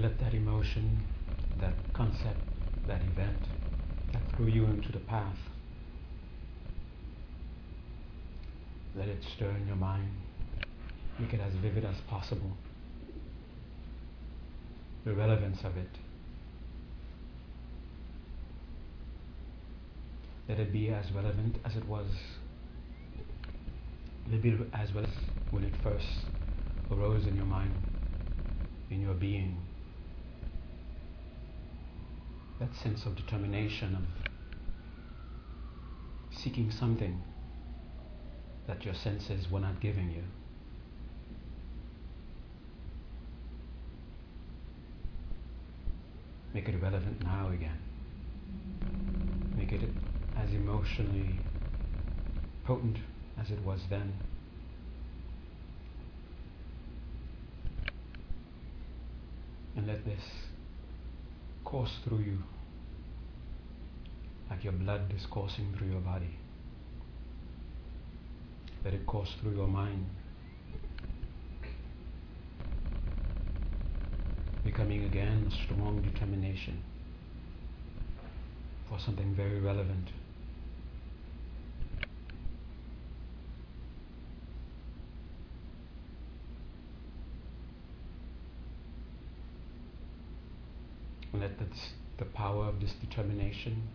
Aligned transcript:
Let 0.00 0.18
that 0.20 0.32
emotion, 0.32 1.02
that 1.60 1.74
concept, 1.92 2.38
that 2.86 3.02
event 3.02 3.36
that 4.14 4.22
threw 4.34 4.46
you 4.46 4.64
into 4.64 4.90
the 4.90 4.98
path, 4.98 5.36
let 8.96 9.08
it 9.08 9.22
stir 9.36 9.50
in 9.50 9.66
your 9.66 9.76
mind. 9.76 10.08
Make 11.18 11.34
it 11.34 11.40
as 11.40 11.52
vivid 11.60 11.84
as 11.84 11.96
possible. 12.08 12.56
The 15.04 15.12
relevance 15.12 15.58
of 15.64 15.76
it. 15.76 15.90
Let 20.48 20.60
it 20.60 20.72
be 20.72 20.88
as 20.88 21.12
relevant 21.12 21.56
as 21.62 21.76
it 21.76 21.86
was. 21.86 22.06
Let 24.26 24.36
it 24.36 24.42
be 24.42 24.58
as 24.72 24.94
well 24.94 25.04
as 25.04 25.10
when 25.50 25.64
it 25.64 25.74
first 25.82 26.06
arose 26.90 27.26
in 27.26 27.36
your 27.36 27.44
mind, 27.44 27.74
in 28.90 29.02
your 29.02 29.14
being. 29.14 29.58
That 32.60 32.74
sense 32.76 33.06
of 33.06 33.16
determination, 33.16 33.94
of 33.96 34.02
seeking 36.30 36.70
something 36.70 37.22
that 38.66 38.84
your 38.84 38.92
senses 38.94 39.50
were 39.50 39.60
not 39.60 39.80
giving 39.80 40.10
you. 40.10 40.22
Make 46.52 46.68
it 46.68 46.82
relevant 46.82 47.22
now 47.22 47.48
again. 47.48 47.78
Make 49.56 49.72
it 49.72 49.88
as 50.36 50.52
emotionally 50.52 51.40
potent 52.64 52.98
as 53.40 53.50
it 53.50 53.60
was 53.64 53.80
then. 53.88 54.12
And 59.76 59.86
let 59.86 60.04
this 60.04 60.49
course 61.70 61.92
through 62.04 62.18
you 62.18 62.38
like 64.50 64.64
your 64.64 64.72
blood 64.72 65.02
is 65.16 65.24
coursing 65.30 65.72
through 65.78 65.86
your 65.86 66.00
body. 66.00 66.36
Let 68.84 68.92
it 68.92 69.06
course 69.06 69.28
through 69.40 69.54
your 69.54 69.68
mind. 69.68 70.04
Becoming 74.64 75.04
again 75.04 75.48
a 75.48 75.64
strong 75.64 76.02
determination 76.02 76.82
for 78.88 78.98
something 78.98 79.32
very 79.36 79.60
relevant. 79.60 80.08
Let 91.32 91.58
this, 91.58 91.90
the 92.18 92.24
power 92.24 92.66
of 92.66 92.80
this 92.80 92.92
determination, 92.94 93.88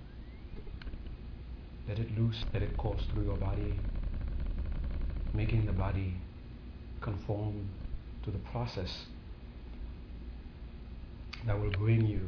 let 1.88 2.00
it 2.00 2.18
loose, 2.18 2.46
let 2.54 2.64
it 2.64 2.78
course 2.78 3.04
through 3.12 3.26
your 3.26 3.38
body, 3.38 3.78
making 5.34 5.66
the 5.66 5.74
body 5.74 6.16
conform 7.02 7.70
to 8.24 8.32
the 8.32 8.40
process 8.40 9.06
that 11.46 11.60
will 11.60 11.72
bring 11.72 12.06
you 12.06 12.28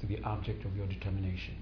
to 0.00 0.06
the 0.06 0.22
object 0.24 0.64
of 0.64 0.76
your 0.76 0.86
determination. 0.86 1.56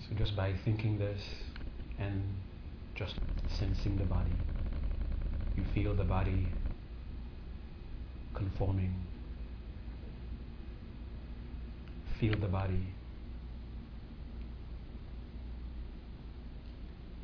So 0.00 0.16
just 0.16 0.34
by 0.34 0.54
thinking 0.64 0.98
this 0.98 1.20
and 1.98 2.22
just 3.04 3.16
sensing 3.58 3.98
the 3.98 4.04
body, 4.04 4.36
you 5.56 5.64
feel 5.74 5.94
the 5.94 6.04
body 6.04 6.46
conforming. 8.34 8.94
Feel 12.20 12.36
the 12.38 12.46
body 12.46 12.86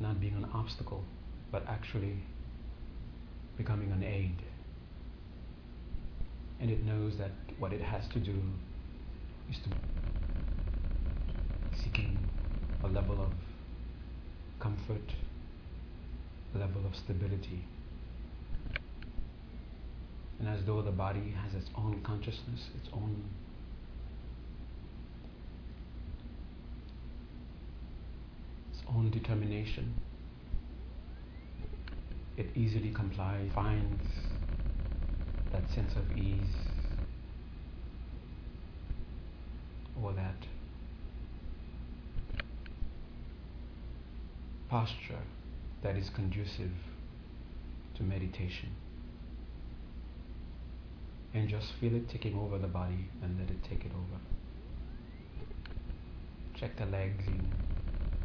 not 0.01 0.19
being 0.19 0.35
an 0.35 0.45
obstacle, 0.53 1.03
but 1.51 1.63
actually 1.67 2.17
becoming 3.57 3.91
an 3.91 4.03
aid. 4.03 4.35
And 6.59 6.69
it 6.69 6.85
knows 6.85 7.17
that 7.17 7.31
what 7.57 7.71
it 7.71 7.81
has 7.81 8.07
to 8.09 8.19
do 8.19 8.35
is 9.49 9.57
to 9.59 9.69
seeking 11.81 12.19
a 12.83 12.87
level 12.87 13.21
of 13.21 13.31
comfort, 14.59 15.13
level 16.53 16.85
of 16.85 16.95
stability. 16.95 17.63
And 20.39 20.47
as 20.47 20.63
though 20.65 20.81
the 20.81 20.91
body 20.91 21.33
has 21.43 21.53
its 21.53 21.69
own 21.75 22.01
consciousness, 22.01 22.69
its 22.75 22.89
own 22.93 23.23
its 28.71 28.81
own 28.87 29.11
determination, 29.11 29.93
it 32.37 32.47
easily 32.55 32.91
complies, 32.91 33.51
finds 33.53 34.05
that 35.51 35.69
sense 35.75 35.93
of 35.95 36.17
ease 36.17 36.55
or 40.01 40.13
that 40.13 40.45
posture 44.69 45.19
that 45.81 45.95
is 45.95 46.09
conducive 46.09 46.71
to 47.95 48.03
meditation. 48.03 48.69
And 51.33 51.47
just 51.47 51.67
feel 51.79 51.95
it 51.95 52.09
taking 52.09 52.37
over 52.37 52.57
the 52.57 52.67
body 52.67 53.09
and 53.21 53.39
let 53.39 53.49
it 53.49 53.63
take 53.63 53.85
it 53.85 53.91
over. 53.91 54.19
Check 56.59 56.77
the 56.77 56.85
legs 56.85 57.23
in, 57.27 57.47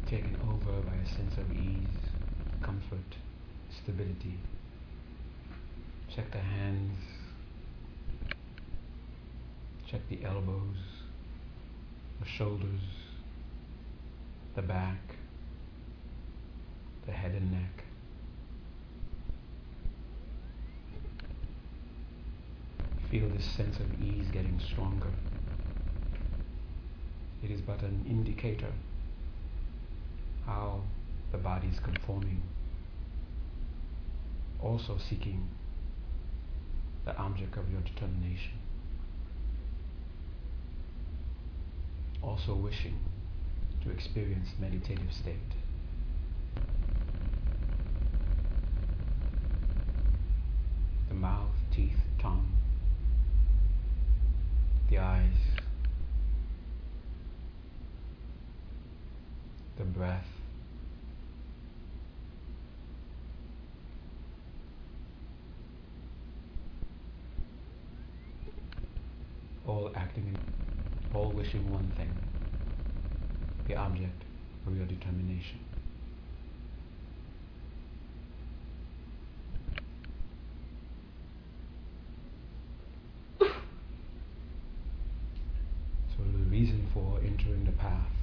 taken 0.09 0.37
over 0.43 0.81
by 0.83 0.95
a 0.95 1.07
sense 1.07 1.35
of 1.39 1.53
ease, 1.53 1.87
comfort, 2.63 3.17
stability. 3.83 4.39
Check 6.15 6.33
the 6.33 6.39
hands, 6.39 6.97
check 9.89 10.01
the 10.09 10.25
elbows, 10.25 10.77
the 12.21 12.27
shoulders, 12.27 12.81
the 14.57 14.63
back, 14.63 14.99
the 17.07 17.13
head 17.13 17.33
and 17.33 17.53
neck. 17.53 17.85
Feel 23.11 23.29
this 23.29 23.45
sense 23.45 23.79
of 23.79 23.87
ease 24.03 24.27
getting 24.33 24.61
stronger. 24.61 25.11
It 27.43 27.51
is 27.51 27.61
but 27.61 27.83
an 27.83 28.05
indicator 28.09 28.73
how 30.47 30.81
the 31.33 31.39
body 31.39 31.69
is 31.69 31.79
conforming, 31.81 32.43
also 34.63 34.99
seeking 34.99 35.49
the 37.05 37.17
object 37.17 37.57
of 37.57 37.71
your 37.71 37.81
determination, 37.81 38.53
also 42.23 42.55
wishing 42.55 42.99
to 43.83 43.91
experience 43.91 44.49
meditative 44.59 45.13
state. 45.13 45.35
The 51.09 51.15
mouth, 51.15 51.51
teeth, 51.75 51.97
tongue, 52.21 52.47
the 54.91 54.99
eyes, 54.99 55.33
the 59.79 59.85
breath, 59.85 60.27
all 69.67 69.91
acting, 69.97 70.27
in, 70.29 70.39
all 71.13 71.33
wishing 71.33 71.69
one 71.73 71.91
thing, 71.97 72.15
the 73.67 73.75
object 73.75 74.23
of 74.67 74.77
your 74.77 74.87
determination. 74.87 75.59
So 86.17 86.23
the 86.23 86.45
reason 86.49 86.87
for 86.95 87.19
entering 87.25 87.65
the 87.65 87.73
path 87.85 88.17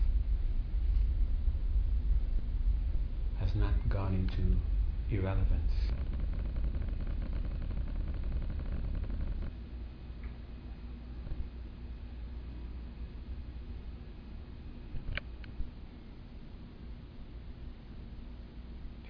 has 3.40 3.54
not 3.54 3.74
gone 3.90 4.14
into 4.16 4.58
irrelevance. 5.16 5.74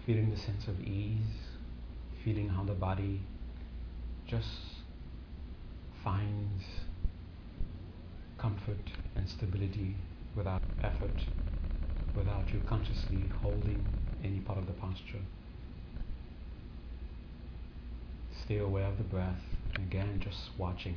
feeling 0.06 0.32
the 0.32 0.38
sense 0.38 0.68
of 0.68 0.82
ease, 0.82 1.38
feeling 2.26 2.50
how 2.50 2.64
the 2.64 2.74
body 2.74 3.22
just 4.28 4.50
finds 6.04 6.64
comfort 8.40 8.90
and 9.16 9.30
stability 9.30 9.96
without 10.36 10.62
effort, 10.84 11.26
without 12.16 12.52
you 12.54 12.62
consciously 12.68 13.30
holding 13.42 13.86
any 14.24 14.40
part 14.40 14.58
of 14.58 14.68
the 14.68 14.74
posture. 14.74 15.22
Stay 18.44 18.58
aware 18.58 18.86
of 18.86 18.98
the 18.98 19.04
breath, 19.04 19.42
and 19.76 19.86
again, 19.86 20.20
just 20.24 20.50
watching. 20.58 20.96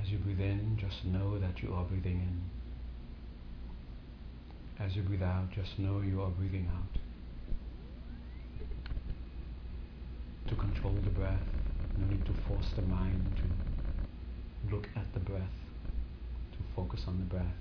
As 0.00 0.10
you 0.10 0.18
breathe 0.18 0.40
in, 0.40 0.76
just 0.78 1.04
know 1.04 1.38
that 1.38 1.62
you 1.62 1.72
are 1.72 1.84
breathing 1.84 2.20
in. 2.20 2.40
As 4.84 4.96
you 4.96 5.02
breathe 5.02 5.22
out, 5.22 5.50
just 5.54 5.78
know 5.78 6.00
you 6.00 6.20
are 6.22 6.30
breathing 6.30 6.68
out. 6.74 6.98
To 10.48 10.56
control 10.56 10.94
the 11.04 11.10
breath, 11.10 11.46
no 11.96 12.06
need 12.08 12.26
to 12.26 12.34
force 12.48 12.66
the 12.74 12.82
mind 12.82 13.24
to 13.36 14.74
look 14.74 14.88
at 14.96 15.12
the 15.14 15.20
breath, 15.20 15.61
focus 16.74 17.04
on 17.06 17.18
the 17.18 17.24
breath. 17.24 17.54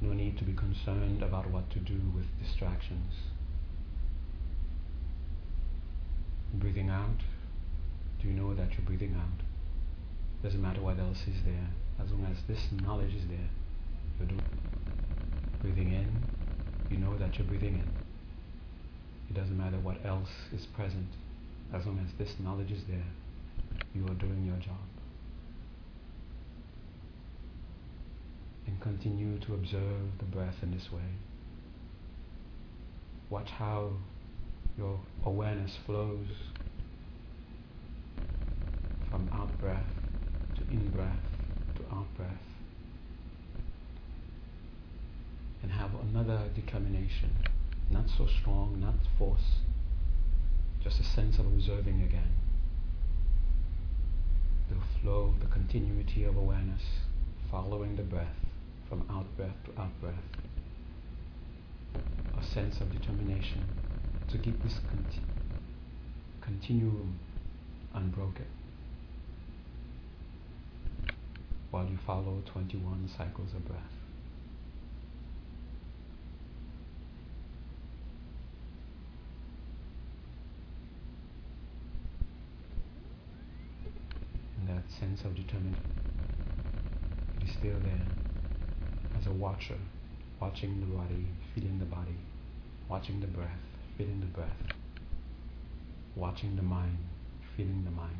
No 0.00 0.12
need 0.12 0.38
to 0.38 0.44
be 0.44 0.52
concerned 0.52 1.22
about 1.22 1.50
what 1.50 1.70
to 1.70 1.78
do 1.78 2.00
with 2.14 2.26
distractions. 2.42 3.14
Breathing 6.54 6.88
out, 6.88 7.22
do 8.20 8.28
you 8.28 8.34
know 8.34 8.54
that 8.54 8.72
you're 8.72 8.86
breathing 8.86 9.14
out? 9.14 9.42
Doesn't 10.42 10.62
matter 10.62 10.80
what 10.80 10.98
else 10.98 11.22
is 11.26 11.42
there, 11.44 11.68
as 12.02 12.10
long 12.12 12.26
as 12.30 12.38
this 12.46 12.70
knowledge 12.80 13.14
is 13.14 13.26
there, 13.28 13.50
you're 14.18 14.28
doing 14.28 14.42
breathing 15.60 15.92
in, 15.92 16.22
you 16.88 16.96
know 16.96 17.18
that 17.18 17.36
you're 17.36 17.46
breathing 17.46 17.74
in. 17.74 17.90
It 19.30 19.38
doesn't 19.38 19.58
matter 19.58 19.78
what 19.78 20.04
else 20.06 20.30
is 20.54 20.64
present, 20.66 21.08
as 21.74 21.84
long 21.84 21.98
as 21.98 22.12
this 22.18 22.36
knowledge 22.38 22.70
is 22.70 22.84
there, 22.88 23.04
you 23.94 24.04
are 24.06 24.14
doing 24.14 24.44
your 24.46 24.56
job. 24.56 24.78
And 28.68 28.80
continue 28.80 29.38
to 29.40 29.54
observe 29.54 30.18
the 30.18 30.26
breath 30.26 30.62
in 30.62 30.70
this 30.70 30.92
way. 30.92 31.16
Watch 33.30 33.48
how 33.48 33.92
your 34.76 35.00
awareness 35.24 35.76
flows 35.86 36.28
from 39.10 39.28
out 39.32 39.58
breath 39.58 39.90
to 40.56 40.62
in 40.70 40.90
breath 40.90 41.16
to 41.76 41.82
out 41.96 42.06
breath. 42.16 42.48
and 45.62 45.72
have 45.72 45.90
another 46.00 46.48
determination, 46.54 47.30
not 47.90 48.04
so 48.16 48.26
strong, 48.26 48.78
not 48.80 48.94
force, 49.18 49.60
just 50.82 51.00
a 51.00 51.04
sense 51.04 51.38
of 51.38 51.46
observing 51.46 52.02
again. 52.02 52.30
The 54.68 54.76
flow, 55.00 55.34
the 55.40 55.46
continuity 55.46 56.24
of 56.24 56.36
awareness, 56.36 56.82
following 57.50 57.96
the 57.96 58.02
breath 58.02 58.47
from 58.88 59.04
out 59.10 59.26
breath 59.36 59.56
to 59.66 59.80
out 59.80 60.00
breath. 60.00 60.14
A 62.38 62.42
sense 62.42 62.80
of 62.80 62.90
determination 62.90 63.64
to 64.30 64.38
keep 64.38 64.62
this 64.62 64.78
conti- 64.88 65.22
continuum 66.40 67.18
unbroken 67.94 68.46
while 71.70 71.84
you 71.84 71.98
follow 72.06 72.42
21 72.46 73.08
cycles 73.16 73.52
of 73.54 73.66
breath. 73.66 73.80
That 84.66 84.82
sense 85.00 85.22
of 85.22 85.34
determination. 85.34 85.82
Is 87.42 87.52
still 87.52 87.76
there 87.82 88.27
as 89.18 89.26
a 89.26 89.32
watcher, 89.32 89.78
watching 90.40 90.80
the 90.80 90.86
body, 90.86 91.26
feeling 91.54 91.78
the 91.78 91.84
body, 91.84 92.16
watching 92.88 93.20
the 93.20 93.26
breath, 93.26 93.58
feeling 93.96 94.20
the 94.20 94.26
breath, 94.26 94.62
watching 96.14 96.54
the 96.56 96.62
mind, 96.62 96.98
feeling 97.56 97.82
the 97.84 97.90
mind. 97.90 98.16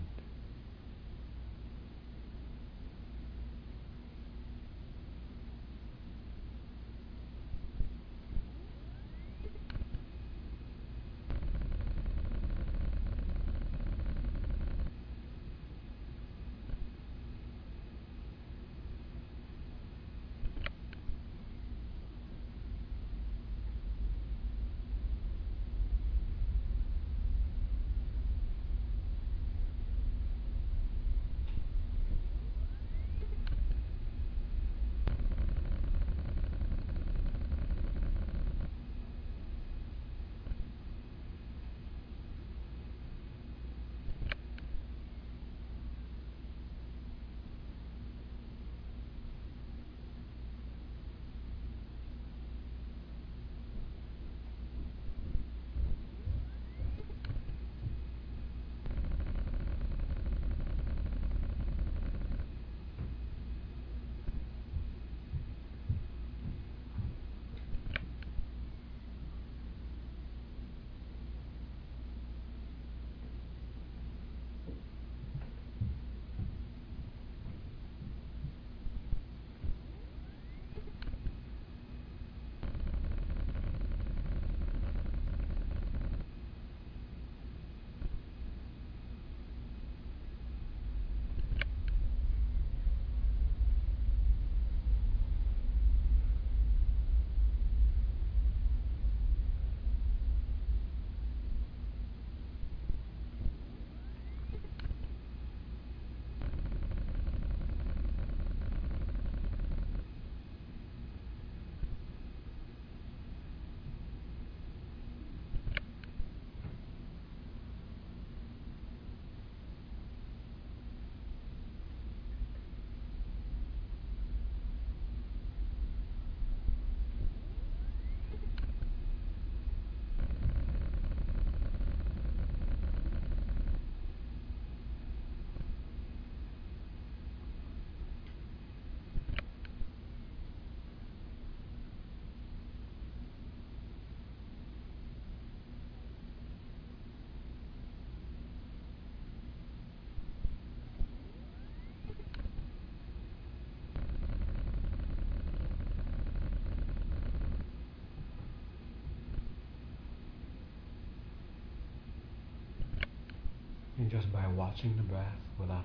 Just 164.08 164.32
by 164.32 164.46
watching 164.46 164.96
the 164.96 165.02
breath 165.02 165.36
without 165.58 165.84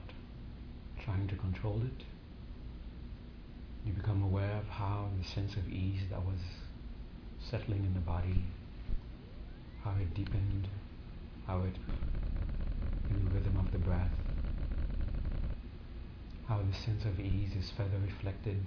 trying 1.03 1.27
to 1.27 1.35
control 1.35 1.81
it, 1.83 2.05
you 3.85 3.91
become 3.91 4.23
aware 4.23 4.55
of 4.55 4.65
how 4.69 5.09
the 5.17 5.25
sense 5.25 5.57
of 5.57 5.67
ease 5.67 6.03
that 6.09 6.23
was 6.23 6.39
settling 7.51 7.83
in 7.83 7.93
the 7.93 7.99
body, 7.99 8.45
how 9.83 9.91
it 9.99 10.13
deepened, 10.13 10.69
how 11.45 11.63
it, 11.63 11.75
in 13.09 13.25
the 13.25 13.31
rhythm 13.31 13.57
of 13.59 13.69
the 13.73 13.77
breath, 13.77 14.13
how 16.47 16.59
the 16.59 16.73
sense 16.85 17.03
of 17.03 17.19
ease 17.19 17.53
is 17.59 17.71
further 17.75 17.99
reflected 18.05 18.63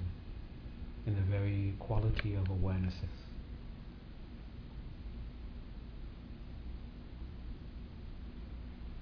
in 1.06 1.14
the 1.14 1.22
very 1.22 1.74
quality 1.78 2.34
of 2.34 2.44
awarenesses. 2.48 3.25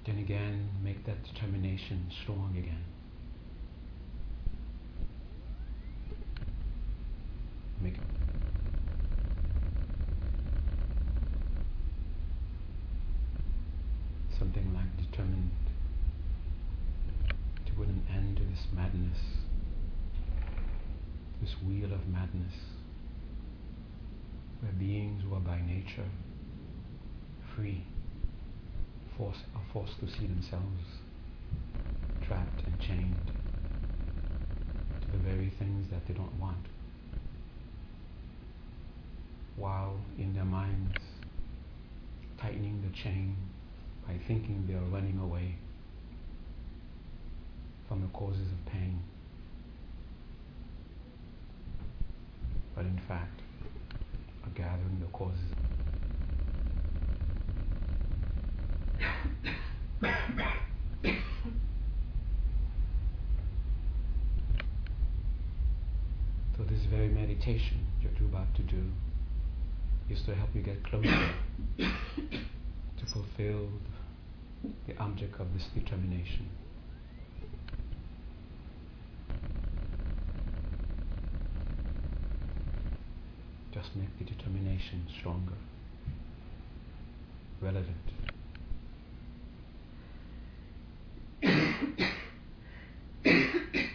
Then 0.06 0.18
again, 0.18 0.68
make 0.82 1.06
that 1.06 1.24
determination 1.24 2.10
strong 2.22 2.54
again. 2.58 2.84
Make 7.80 7.94
something 14.38 14.74
like 14.74 15.10
determined 15.10 15.50
to 17.66 17.72
put 17.72 17.88
an 17.88 18.06
end 18.12 18.36
to 18.36 18.42
this 18.42 18.66
madness, 18.74 19.18
this 21.40 21.54
wheel 21.66 21.92
of 21.94 22.06
madness, 22.08 22.52
where 24.60 24.72
beings 24.72 25.22
who 25.22 25.34
are 25.34 25.40
by 25.40 25.60
nature 25.62 26.10
free 27.56 27.84
force, 29.16 29.38
are 29.54 29.62
forced 29.72 30.00
to 30.00 30.06
see 30.08 30.26
themselves 30.26 30.82
trapped 32.26 32.62
and 32.66 32.80
chained 32.80 33.30
to 35.00 35.12
the 35.12 35.18
very 35.18 35.52
things 35.58 35.86
that 35.90 36.04
they 36.08 36.14
don't 36.14 36.34
want, 36.40 36.66
while 39.56 40.00
in 40.18 40.34
their 40.34 40.44
minds 40.44 40.98
chain 43.04 43.36
by 44.06 44.14
thinking 44.26 44.64
they 44.66 44.74
are 44.74 44.84
running 44.90 45.18
away 45.18 45.54
from 47.86 48.00
the 48.00 48.08
causes 48.08 48.50
of 48.50 48.64
pain. 48.72 48.98
But 52.74 52.86
in 52.86 52.98
fact, 53.06 53.42
are 54.44 54.50
gathering 54.54 55.00
the 55.00 55.06
causes. 55.12 55.38
so 66.56 66.64
this 66.64 66.80
very 66.90 67.08
meditation 67.08 67.86
you're 68.00 68.10
about 68.28 68.54
to 68.54 68.62
do 68.62 68.90
is 70.08 70.22
to 70.22 70.34
help 70.34 70.48
you 70.54 70.62
get 70.62 70.82
closer 70.84 71.34
to 72.98 73.06
fulfill 73.06 73.68
the 74.86 74.96
object 74.98 75.40
of 75.40 75.52
this 75.54 75.66
determination. 75.74 76.48
Just 83.72 83.96
make 83.96 84.16
the 84.18 84.24
determination 84.24 85.06
stronger, 85.18 85.54
relevant. 87.60 87.96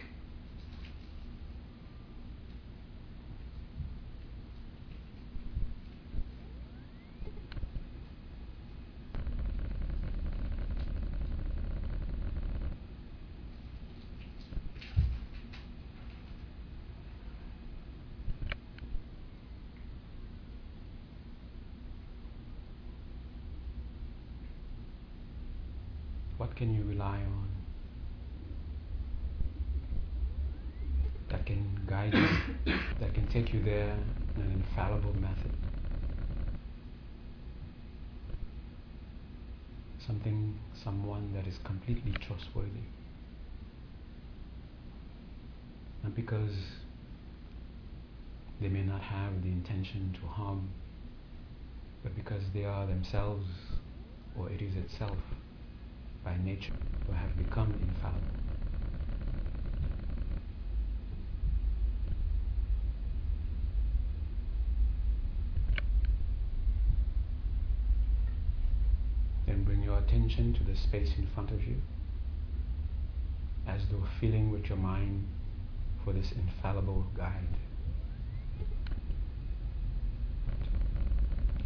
What 26.40 26.49
can 26.60 26.74
you 26.74 26.84
rely 26.84 27.16
on 27.16 27.48
that 31.30 31.46
can 31.46 31.80
guide 31.88 32.12
you, 32.12 32.74
that 33.00 33.14
can 33.14 33.26
take 33.28 33.50
you 33.54 33.62
there 33.64 33.96
in 34.36 34.42
an 34.42 34.52
infallible 34.52 35.14
method? 35.14 35.52
Something, 40.06 40.58
someone 40.84 41.32
that 41.32 41.46
is 41.46 41.54
completely 41.64 42.12
trustworthy. 42.20 42.84
Not 46.02 46.14
because 46.14 46.52
they 48.60 48.68
may 48.68 48.82
not 48.82 49.00
have 49.00 49.42
the 49.42 49.48
intention 49.48 50.14
to 50.20 50.26
harm, 50.26 50.68
but 52.02 52.14
because 52.14 52.42
they 52.52 52.66
are 52.66 52.86
themselves, 52.86 53.46
or 54.38 54.50
it 54.50 54.60
is 54.60 54.76
itself 54.76 55.16
by 56.24 56.36
nature 56.44 56.72
who 57.06 57.12
have 57.12 57.36
become 57.38 57.74
infallible. 57.80 58.20
Then 69.46 69.64
bring 69.64 69.82
your 69.82 69.98
attention 69.98 70.52
to 70.54 70.64
the 70.64 70.76
space 70.76 71.12
in 71.18 71.26
front 71.34 71.50
of 71.50 71.64
you 71.64 71.80
as 73.66 73.82
though 73.90 74.04
feeling 74.20 74.50
with 74.50 74.68
your 74.68 74.78
mind 74.78 75.26
for 76.04 76.12
this 76.12 76.32
infallible 76.32 77.06
guide. 77.16 77.56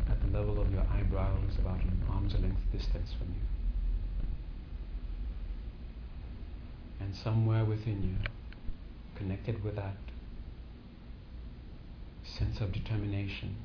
At 0.09 0.21
the 0.23 0.39
level 0.39 0.61
of 0.61 0.71
your 0.73 0.85
eyebrows, 0.93 1.57
about 1.59 1.81
an 1.83 2.03
arm's 2.09 2.35
length 2.35 2.61
distance 2.73 3.13
from 3.19 3.29
you. 3.29 3.64
And 7.05 7.15
somewhere 7.15 7.67
within 7.67 8.03
you, 8.03 8.17
connected 9.15 9.63
with 9.63 9.77
that 9.77 9.97
sense 12.23 12.63
of 12.63 12.73
determination, 12.73 13.57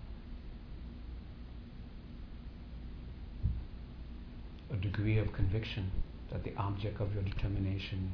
a 4.70 4.76
degree 4.76 5.20
of 5.20 5.32
conviction 5.32 5.90
that 6.30 6.44
the 6.44 6.54
object 6.58 7.00
of 7.00 7.14
your 7.14 7.24
determination 7.24 8.12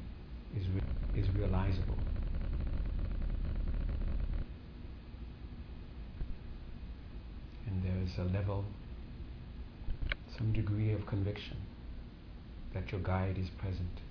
is, 0.55 0.67
re- 0.67 1.19
is 1.19 1.27
realizable. 1.31 1.97
And 7.65 7.83
there 7.83 7.97
is 8.03 8.15
a 8.19 8.31
level, 8.31 8.63
some 10.37 10.53
degree 10.53 10.91
of 10.91 11.07
conviction 11.07 11.57
that 12.75 12.91
your 12.91 13.01
guide 13.01 13.39
is 13.39 13.49
present. 13.49 14.01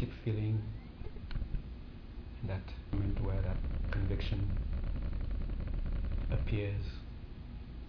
Keep 0.00 0.12
feeling 0.24 0.62
that 2.48 2.62
moment 2.90 3.20
where 3.22 3.42
that 3.42 3.58
conviction 3.90 4.48
appears. 6.32 6.82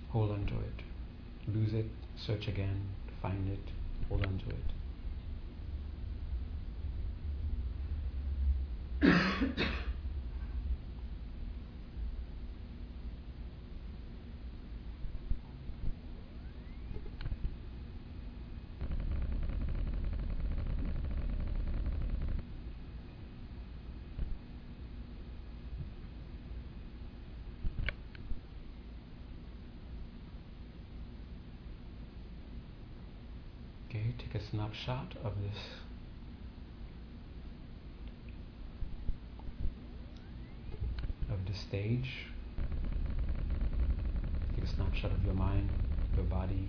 Hold 0.10 0.32
on 0.32 0.46
to 0.48 0.56
it. 0.56 0.84
Lose 1.56 1.74
it, 1.74 1.86
search 2.18 2.50
again, 2.50 2.82
find 3.22 3.48
it, 3.48 3.72
hold 4.10 4.25
on 4.25 4.41
to 9.01 9.08
it. 9.08 9.56
Okay, 33.92 34.13
snapshot 34.84 35.14
of 35.24 35.34
this. 35.42 35.58
Of 41.32 41.46
the 41.46 41.54
stage. 41.54 42.26
Take 44.56 44.66
a 44.66 44.68
snapshot 44.68 45.12
of 45.12 45.24
your 45.24 45.34
mind, 45.34 45.70
your 46.16 46.26
body. 46.26 46.68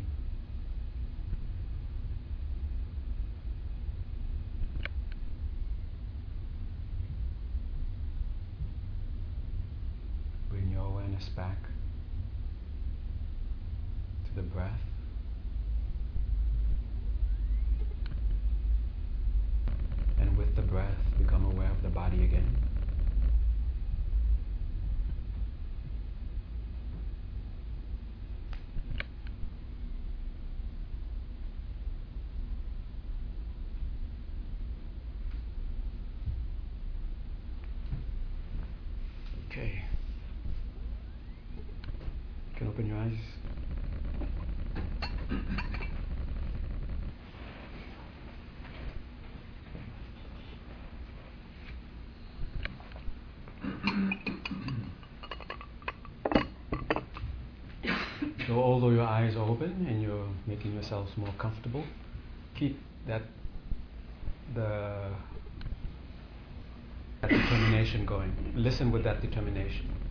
Bring 10.50 10.70
your 10.70 10.84
awareness 10.86 11.28
back 11.30 11.56
to 14.26 14.34
the 14.36 14.42
breath. 14.42 14.80
And 20.20 20.36
with 20.36 20.54
the 20.54 20.62
breath, 20.62 20.94
become 21.18 21.44
aware 21.46 21.70
of 21.70 21.82
the 21.82 21.88
body 21.88 22.22
again. 22.22 22.56
Okay. 39.50 39.82
You 41.56 42.56
can 42.56 42.61
open 42.72 42.86
your 42.86 42.96
eyes. 42.96 43.12
So 58.46 58.54
although 58.54 58.90
your 58.90 59.02
eyes 59.02 59.36
are 59.36 59.46
open 59.46 59.86
and 59.86 60.02
you're 60.02 60.28
making 60.46 60.72
yourselves 60.72 61.10
more 61.18 61.34
comfortable, 61.38 61.84
keep 62.54 62.78
that 63.06 63.22
the 64.54 65.10
that 67.20 67.28
determination 67.30 68.06
going. 68.06 68.32
Listen 68.54 68.90
with 68.90 69.04
that 69.04 69.20
determination. 69.20 70.01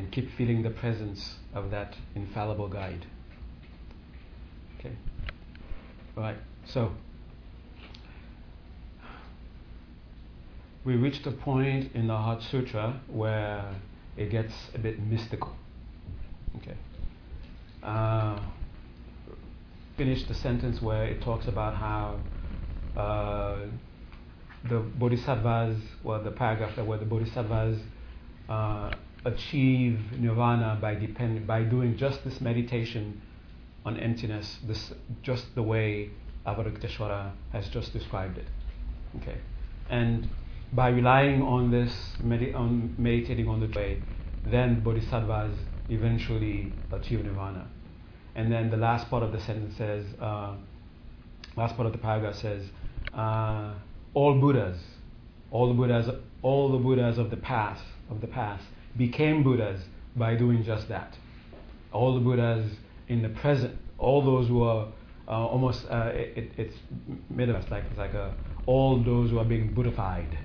And 0.00 0.10
keep 0.10 0.34
feeling 0.34 0.62
the 0.62 0.70
presence 0.70 1.34
of 1.52 1.70
that 1.72 1.94
infallible 2.14 2.68
guide. 2.68 3.04
Okay? 4.78 4.96
Alright, 6.16 6.38
so 6.64 6.92
we 10.86 10.96
reached 10.96 11.26
a 11.26 11.30
point 11.30 11.94
in 11.94 12.06
the 12.06 12.16
Heart 12.16 12.42
Sutra 12.44 12.98
where 13.08 13.74
it 14.16 14.30
gets 14.30 14.54
a 14.74 14.78
bit 14.78 15.02
mystical. 15.02 15.54
Okay. 16.56 16.78
Uh, 17.82 18.40
finish 19.98 20.26
the 20.26 20.34
sentence 20.34 20.80
where 20.80 21.04
it 21.04 21.20
talks 21.20 21.46
about 21.46 21.74
how 21.74 22.18
uh, 22.96 23.66
the 24.66 24.78
bodhisattvas, 24.78 25.76
well, 26.02 26.22
the 26.22 26.30
paragraph 26.30 26.74
that 26.76 26.86
where 26.86 26.96
the 26.96 27.04
bodhisattvas 27.04 27.78
uh, 28.48 28.94
achieve 29.24 30.00
nirvana 30.18 30.78
by 30.80 30.94
depend 30.94 31.46
by 31.46 31.62
doing 31.62 31.96
just 31.96 32.24
this 32.24 32.40
meditation 32.40 33.20
on 33.84 33.98
emptiness, 33.98 34.58
this 34.66 34.92
just 35.22 35.54
the 35.54 35.62
way 35.62 36.10
Avalokiteshvara 36.46 37.32
has 37.52 37.68
just 37.68 37.92
described 37.92 38.38
it. 38.38 38.46
Okay, 39.20 39.38
and 39.88 40.28
by 40.72 40.88
relying 40.88 41.42
on 41.42 41.70
this, 41.70 41.92
on 42.54 42.94
meditating 42.98 43.48
on 43.48 43.60
the 43.60 43.78
way, 43.78 44.02
then 44.46 44.80
bodhisattvas 44.80 45.56
eventually 45.88 46.72
achieve 46.92 47.24
nirvana. 47.24 47.66
And 48.34 48.52
then 48.52 48.70
the 48.70 48.76
last 48.76 49.10
part 49.10 49.22
of 49.22 49.32
the 49.32 49.40
sentence 49.40 49.76
says, 49.76 50.06
uh, 50.20 50.54
last 51.56 51.74
part 51.76 51.86
of 51.86 51.92
the 51.92 51.98
paragraph 51.98 52.36
says. 52.36 52.64
Uh, 53.12 53.74
all 54.14 54.40
Buddhas, 54.40 54.78
all 55.50 55.68
the 55.68 55.74
Buddhas, 55.74 56.08
all 56.42 56.70
the 56.70 56.78
Buddhas 56.78 57.18
of 57.18 57.30
the 57.30 57.36
past, 57.36 57.82
of 58.08 58.20
the 58.20 58.26
past, 58.26 58.64
became 58.96 59.42
Buddhas 59.42 59.80
by 60.16 60.34
doing 60.34 60.64
just 60.64 60.88
that. 60.88 61.16
All 61.92 62.14
the 62.14 62.20
Buddhas 62.20 62.70
in 63.08 63.22
the 63.22 63.28
present, 63.28 63.76
all 63.98 64.24
those 64.24 64.48
who 64.48 64.62
are 64.62 64.88
uh, 65.28 65.46
almost, 65.46 65.86
uh, 65.90 66.10
it, 66.12 66.52
it's 66.56 66.76
made 67.28 67.48
of 67.48 67.56
us 67.56 67.64
like 67.70 67.84
it's 67.88 67.98
like 67.98 68.14
a, 68.14 68.34
all 68.66 69.02
those 69.02 69.30
who 69.30 69.38
are 69.38 69.44
being 69.44 69.74
Buddhified, 69.74 70.36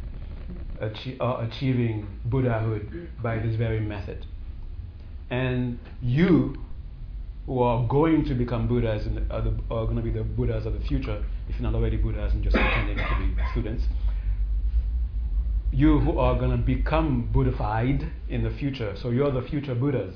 achi- 0.80 1.18
are 1.20 1.44
achieving 1.44 2.08
Buddhahood 2.26 3.10
by 3.22 3.40
this 3.40 3.56
very 3.56 3.80
method. 3.80 4.26
And 5.30 5.80
you, 6.02 6.56
who 7.46 7.62
are 7.62 7.88
going 7.88 8.26
to 8.26 8.34
become 8.34 8.68
Buddhas 8.68 9.06
and 9.06 9.32
are, 9.32 9.46
are 9.72 9.86
going 9.86 9.98
to 9.98 10.02
be 10.02 10.12
the 10.12 10.24
Buddhas 10.24 10.66
of 10.66 10.74
the 10.74 10.86
future, 10.88 11.24
if 11.48 11.56
you're 11.56 11.64
not 11.64 11.76
already 11.76 11.98
Buddhas 11.98 12.34
and 12.34 12.44
just 12.44 12.56
pretending 12.56 12.98
to 12.98 13.16
be 13.20 13.42
students, 13.52 13.84
you 15.76 16.00
who 16.00 16.18
are 16.18 16.40
going 16.40 16.52
to 16.52 16.58
become 16.58 17.30
Buddhified 17.34 18.10
in 18.30 18.44
the 18.44 18.50
future, 18.50 18.96
so 19.02 19.10
you're 19.10 19.32
the 19.32 19.42
future 19.42 19.76
Buddhas. 19.76 20.16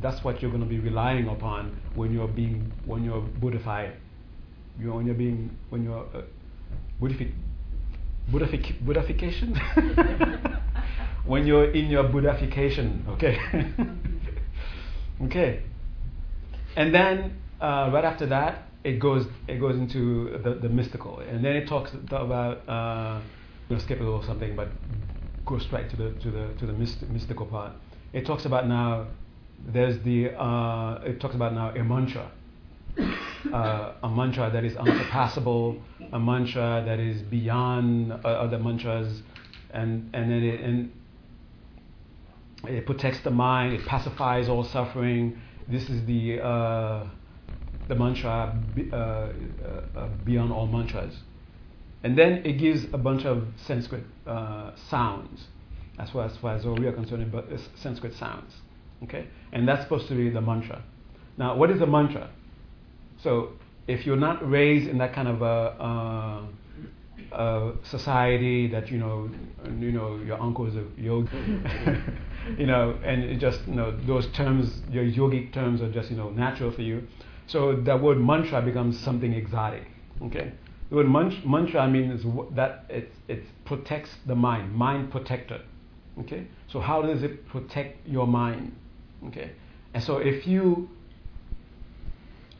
That's 0.00 0.24
what 0.24 0.42
you're 0.42 0.50
going 0.50 0.64
to 0.64 0.68
be 0.68 0.80
relying 0.80 1.28
upon 1.28 1.80
when 1.94 2.12
you're 2.12 2.26
being 2.26 2.72
when 2.84 3.04
you're 3.04 3.22
Buddhified. 3.40 3.94
You 4.80 4.92
when 4.92 5.06
you're 5.06 5.14
being 5.14 5.56
when 5.70 5.84
you're 5.84 6.04
uh, 6.12 6.22
Buddhific, 7.00 7.32
Buddhific, 8.32 8.82
Buddhification. 8.84 9.56
when 11.26 11.46
you're 11.46 11.70
in 11.70 11.86
your 11.88 12.04
Buddhification, 12.04 13.06
okay. 13.08 13.38
okay. 15.26 15.62
And 16.74 16.92
then 16.92 17.38
uh, 17.60 17.90
right 17.92 18.04
after 18.04 18.26
that, 18.26 18.64
it 18.82 18.98
goes 18.98 19.26
it 19.46 19.60
goes 19.60 19.76
into 19.76 20.38
the, 20.42 20.54
the 20.54 20.68
mystical, 20.68 21.20
and 21.20 21.44
then 21.44 21.54
it 21.54 21.68
talks 21.68 21.92
about 22.10 22.68
uh, 22.68 23.20
you 23.72 23.96
know, 23.96 24.04
little 24.04 24.22
something, 24.22 24.56
but 24.56 24.68
go 25.44 25.58
straight 25.58 25.90
to 25.90 25.96
the 25.96 26.12
to 26.22 26.30
the 26.30 26.48
to 26.58 26.66
the 26.66 26.72
myst- 26.72 27.08
mystical 27.08 27.46
part. 27.46 27.72
It 28.12 28.26
talks 28.26 28.44
about 28.44 28.68
now. 28.68 29.06
There's 29.64 30.02
the 30.02 30.30
uh, 30.30 31.00
it 31.04 31.20
talks 31.20 31.34
about 31.34 31.54
now 31.54 31.70
a 31.70 31.84
mantra, 31.84 32.30
uh, 33.52 33.92
a 34.02 34.08
mantra 34.08 34.50
that 34.50 34.64
is 34.64 34.76
unsurpassable, 34.76 35.80
a 36.12 36.18
mantra 36.18 36.82
that 36.84 36.98
is 36.98 37.22
beyond 37.22 38.12
uh, 38.12 38.16
other 38.28 38.58
mantras, 38.58 39.22
and 39.70 40.10
and 40.14 40.30
then 40.30 40.42
it, 40.42 40.60
and 40.60 40.92
it 42.68 42.86
protects 42.86 43.20
the 43.20 43.30
mind, 43.30 43.74
it 43.74 43.86
pacifies 43.86 44.48
all 44.48 44.64
suffering. 44.64 45.40
This 45.68 45.88
is 45.88 46.04
the 46.06 46.40
uh, 46.40 47.06
the 47.88 47.94
mantra 47.94 48.58
uh, 48.92 48.96
uh, 48.96 50.08
beyond 50.24 50.52
all 50.52 50.66
mantras. 50.66 51.14
And 52.04 52.18
then 52.18 52.42
it 52.44 52.54
gives 52.54 52.84
a 52.92 52.98
bunch 52.98 53.24
of 53.24 53.46
Sanskrit 53.66 54.04
uh, 54.26 54.72
sounds, 54.90 55.46
as 55.98 56.10
far 56.10 56.24
as, 56.26 56.36
far 56.36 56.56
as 56.56 56.66
we 56.66 56.86
are 56.86 56.92
concerned, 56.92 57.30
but 57.30 57.46
Sanskrit 57.76 58.14
sounds. 58.14 58.52
Okay? 59.04 59.26
And 59.52 59.68
that's 59.68 59.82
supposed 59.82 60.08
to 60.08 60.14
be 60.14 60.30
the 60.30 60.40
mantra. 60.40 60.82
Now, 61.38 61.56
what 61.56 61.70
is 61.70 61.80
a 61.80 61.86
mantra? 61.86 62.30
So, 63.22 63.52
if 63.86 64.06
you're 64.06 64.16
not 64.16 64.48
raised 64.48 64.88
in 64.88 64.98
that 64.98 65.12
kind 65.12 65.28
of 65.28 65.42
a, 65.42 66.46
a 67.32 67.72
society 67.84 68.68
that 68.68 68.90
you 68.90 68.98
know, 68.98 69.30
you 69.78 69.92
know, 69.92 70.16
your 70.24 70.40
uncles 70.40 70.76
are 70.76 70.86
yogi, 70.96 71.30
you 72.58 72.66
know, 72.66 72.98
and 73.04 73.40
just 73.40 73.60
you 73.66 73.74
know 73.74 73.96
those 74.06 74.26
terms, 74.32 74.82
your 74.90 75.04
yogic 75.04 75.52
terms 75.52 75.80
are 75.82 75.90
just 75.90 76.10
you 76.10 76.16
know 76.16 76.30
natural 76.30 76.70
for 76.70 76.82
you. 76.82 77.06
So 77.46 77.74
that 77.74 78.00
word 78.00 78.18
mantra 78.18 78.62
becomes 78.62 78.98
something 78.98 79.32
exotic. 79.32 79.86
Okay, 80.22 80.52
the 80.92 80.98
word 80.98 81.08
mantra 81.08 81.80
I 81.80 81.88
mean 81.88 82.10
is 82.10 82.22
that 82.54 82.84
it 82.90 83.10
it 83.26 83.44
protects 83.64 84.10
the 84.26 84.34
mind, 84.34 84.74
mind 84.74 85.10
protector. 85.10 85.62
Okay, 86.20 86.46
so 86.68 86.80
how 86.80 87.00
does 87.00 87.22
it 87.22 87.48
protect 87.48 88.06
your 88.06 88.26
mind? 88.26 88.76
Okay, 89.28 89.52
and 89.94 90.04
so 90.04 90.18
if 90.18 90.46
you 90.46 90.90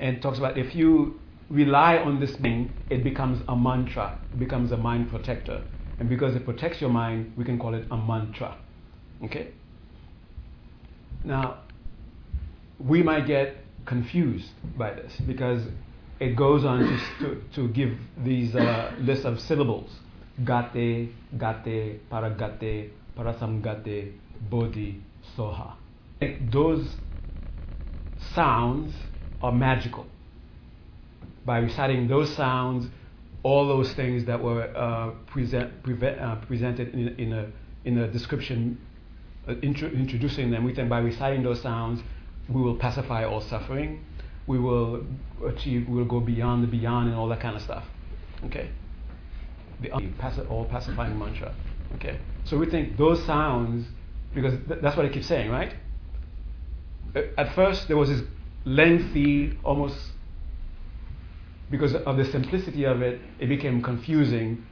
and 0.01 0.23
talks 0.23 0.39
about 0.39 0.57
if 0.57 0.75
you 0.75 1.21
rely 1.51 1.99
on 1.99 2.21
this 2.21 2.35
thing, 2.37 2.73
it 2.89 3.05
becomes 3.05 3.43
a 3.49 3.55
mantra, 3.55 4.19
it 4.33 4.39
becomes 4.39 4.73
a 4.73 4.79
mind 4.79 5.11
protector, 5.11 5.63
and 5.99 6.09
because 6.09 6.35
it 6.35 6.47
protects 6.47 6.81
your 6.81 6.89
mind, 6.89 7.35
we 7.37 7.45
can 7.45 7.59
call 7.59 7.75
it 7.75 7.87
a 7.91 7.97
mantra. 7.99 8.57
Okay. 9.23 9.49
Now, 11.23 11.59
we 12.79 13.03
might 13.03 13.27
get 13.27 13.59
confused 13.85 14.53
by 14.79 14.95
this 14.95 15.21
because 15.27 15.65
it 16.23 16.37
goes 16.37 16.65
on 16.65 16.81
to, 17.19 17.43
to, 17.55 17.69
give 17.69 17.99
these 18.25 18.55
uh, 18.55 18.93
lists 19.01 19.25
of 19.25 19.41
syllables 19.41 19.91
gate, 20.45 21.11
gate, 21.37 22.11
paragate, 22.11 22.91
parasamgate, 23.17 24.13
bodhi, 24.49 25.03
soha. 25.37 25.75
Those 26.51 26.97
sounds 28.35 28.95
are 29.43 29.53
magical. 29.53 30.07
By 31.45 31.59
reciting 31.59 32.07
those 32.07 32.35
sounds, 32.37 32.87
all 33.43 33.67
those 33.67 33.93
things 33.95 34.25
that 34.27 34.41
were 34.41 34.71
uh, 34.77 35.11
present, 35.27 35.83
preve- 35.83 36.23
uh, 36.23 36.37
presented 36.47 36.95
in, 36.95 37.09
in, 37.19 37.33
a, 37.33 37.51
in 37.85 37.99
a 37.99 38.07
description, 38.07 38.79
uh, 39.49 39.55
intro- 39.63 39.91
introducing 39.91 40.53
them, 40.53 40.63
we 40.63 40.73
think 40.73 40.89
by 40.89 41.01
reciting 41.01 41.43
those 41.43 41.61
sounds, 41.61 42.01
we 42.49 42.63
will 42.63 42.77
pacify 42.77 43.25
all 43.25 43.41
suffering, 43.41 44.05
we 44.47 44.59
will 44.59 45.05
achieve, 45.47 45.89
we 45.89 45.99
will 45.99 46.05
go 46.05 46.21
beyond 46.21 46.63
the 46.63 46.69
beyond 46.69 47.09
and 47.09 47.17
all 47.17 47.29
that 47.29 47.41
kind 47.41 47.57
of 47.57 47.63
stuff. 47.63 47.85
Okay? 48.45 48.71
The 49.81 49.91
all 50.49 50.65
pacifying 50.67 51.19
mantra. 51.19 51.55
Okay? 51.97 52.19
So 52.45 52.59
we 52.59 52.69
think 52.71 52.97
those 52.97 53.25
sounds, 53.25 53.87
because 54.35 54.55
th- 54.67 54.81
that's 54.83 54.97
what 54.97 55.07
I 55.07 55.09
keep 55.09 55.25
saying, 55.25 55.51
right? 55.51 55.75
At 57.37 57.55
first, 57.55 57.89
there 57.89 57.97
was 57.97 58.09
this 58.09 58.23
lengthy, 58.65 59.59
almost 59.65 59.97
because 61.71 61.95
of 61.95 62.17
the 62.17 62.25
simplicity 62.25 62.85
of 62.85 63.03
it, 63.03 63.21
it 63.39 63.49
became 63.49 63.83
confusing 63.83 64.65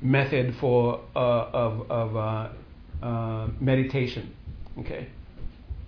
method 0.00 0.54
for 0.60 1.00
uh, 1.16 1.18
of, 1.18 1.90
of 1.90 2.16
uh, 2.16 3.04
uh, 3.04 3.48
meditation. 3.60 4.34
Okay, 4.78 5.08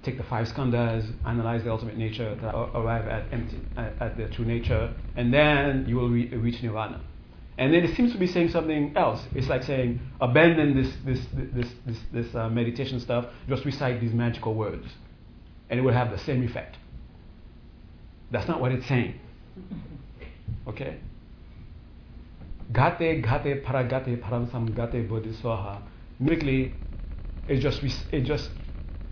take 0.07 0.17
the 0.17 0.25
five 0.25 0.47
skandhas, 0.47 1.13
analyze 1.27 1.63
the 1.65 1.71
ultimate 1.71 1.97
nature, 1.97 2.39
arrive 2.75 3.07
at 3.09 3.31
empty, 3.33 3.61
at, 3.77 3.93
at, 4.01 4.17
the 4.17 4.29
true 4.29 4.45
nature, 4.45 4.95
and 5.17 5.35
then 5.35 5.85
you 5.87 5.97
will 5.97 6.09
re- 6.09 6.29
reach 6.29 6.63
nirvana. 6.63 7.01
And 7.59 7.73
then 7.75 7.85
it 7.85 7.97
seems 7.97 8.13
to 8.13 8.19
be 8.19 8.27
saying 8.27 8.51
something 8.51 8.97
else. 8.97 9.21
It's 9.35 9.49
like 9.49 9.63
saying, 9.63 10.01
abandon 10.21 10.77
this 10.77 10.95
this 11.05 11.21
this 11.33 11.69
this, 11.87 11.99
this 12.13 12.35
uh, 12.35 12.49
meditation 12.51 13.01
stuff. 13.01 13.27
Just 13.49 13.65
recite 13.65 14.01
these 14.01 14.13
magical 14.13 14.55
words, 14.55 14.87
and 15.71 15.81
it 15.81 15.83
will 15.83 15.95
have 15.95 16.11
the 16.11 16.19
same 16.19 16.43
effect. 16.43 16.77
That's 18.31 18.49
not 18.49 18.61
what 18.61 18.73
it's 18.73 18.87
saying. 18.87 19.19
Okay? 20.69 20.99
Gate, 22.73 23.23
gate, 23.23 23.65
paragate, 23.65 24.21
paramsam, 24.21 24.75
gate, 24.75 25.09
bodhiswaha. 25.09 25.81
Musically, 26.19 26.75
it 27.49 27.61
just, 27.61 27.81
it 28.11 28.23
just, 28.23 28.51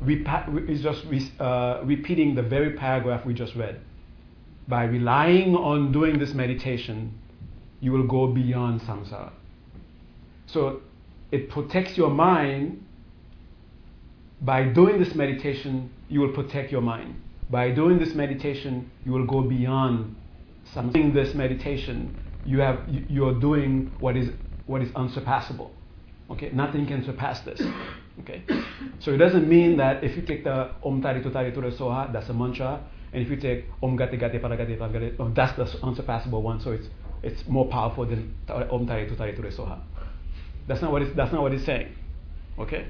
it's 0.07 0.83
just 0.83 1.05
uh, 1.41 1.81
repeating 1.85 2.35
the 2.35 2.43
very 2.43 2.73
paragraph 2.73 3.25
we 3.25 3.35
just 3.35 3.55
read. 3.55 3.81
By 4.67 4.85
relying 4.85 5.55
on 5.55 5.93
doing 5.93 6.19
this 6.19 6.33
meditation, 6.33 7.19
you 7.81 7.93
will 7.93 8.07
go 8.07 8.27
beyond 8.27 8.81
samsara. 8.81 9.33
So 10.47 10.81
it 11.31 11.51
protects 11.51 11.97
your 11.97 12.11
mind. 12.11 12.85
By 14.41 14.65
doing 14.65 14.99
this 14.99 15.15
meditation, 15.15 15.91
you 16.09 16.21
will 16.21 16.33
protect 16.33 16.73
your 16.73 16.81
mind. 16.81 17.21
By 17.51 17.71
doing 17.71 17.99
this 17.99 18.15
meditation, 18.15 18.91
you 19.05 19.13
will 19.13 19.27
go 19.27 19.43
beyond 19.43 20.17
something. 20.73 21.13
This 21.13 21.35
meditation, 21.35 22.17
you 22.45 22.61
have 22.61 22.81
you're 22.89 23.39
doing 23.39 23.93
what 24.01 24.17
is 24.17 24.31
what 24.67 24.83
is 24.83 24.91
unsurpassable. 24.95 25.71
Okay, 26.31 26.51
nothing 26.53 26.87
can 26.87 27.05
surpass 27.05 27.41
this. 27.41 27.61
Okay, 28.21 28.43
so 29.01 29.13
it 29.13 29.19
doesn't 29.19 29.49
mean 29.49 29.77
that 29.77 30.05
if 30.05 30.17
you 30.17 30.23
take 30.23 30.45
the 30.45 30.71
Om 30.85 31.03
Tari 31.03 31.21
Tutari 31.21 31.53
Ture 31.53 31.71
Soha, 31.71 32.13
that's 32.13 32.29
a 32.29 32.35
mantra, 32.35 32.81
and 33.13 33.23
if 33.23 33.29
you 33.29 33.37
take 33.37 33.65
Om 33.83 33.97
Gate 33.97 34.19
Gate 34.19 34.41
Paragate 34.41 34.79
Paragate, 34.79 35.17
oh, 35.19 35.31
that's 35.35 35.57
the 35.57 35.83
unsurpassable 35.83 36.43
one. 36.43 36.61
So 36.61 36.73
it's 36.73 36.87
it's 37.23 37.47
more 37.49 37.67
powerful 37.69 38.07
than 38.07 38.35
Om 38.49 38.87
Tari 38.87 39.07
Tutari 39.07 39.35
Ture 39.35 39.51
Soha. 39.51 39.81
That's 40.69 40.81
not 40.81 40.93
what 40.93 41.03
it's 41.03 41.17
that's 41.17 41.33
not 41.33 41.43
what 41.43 41.53
it's 41.53 41.65
saying. 41.65 41.95
Okay, 42.59 42.87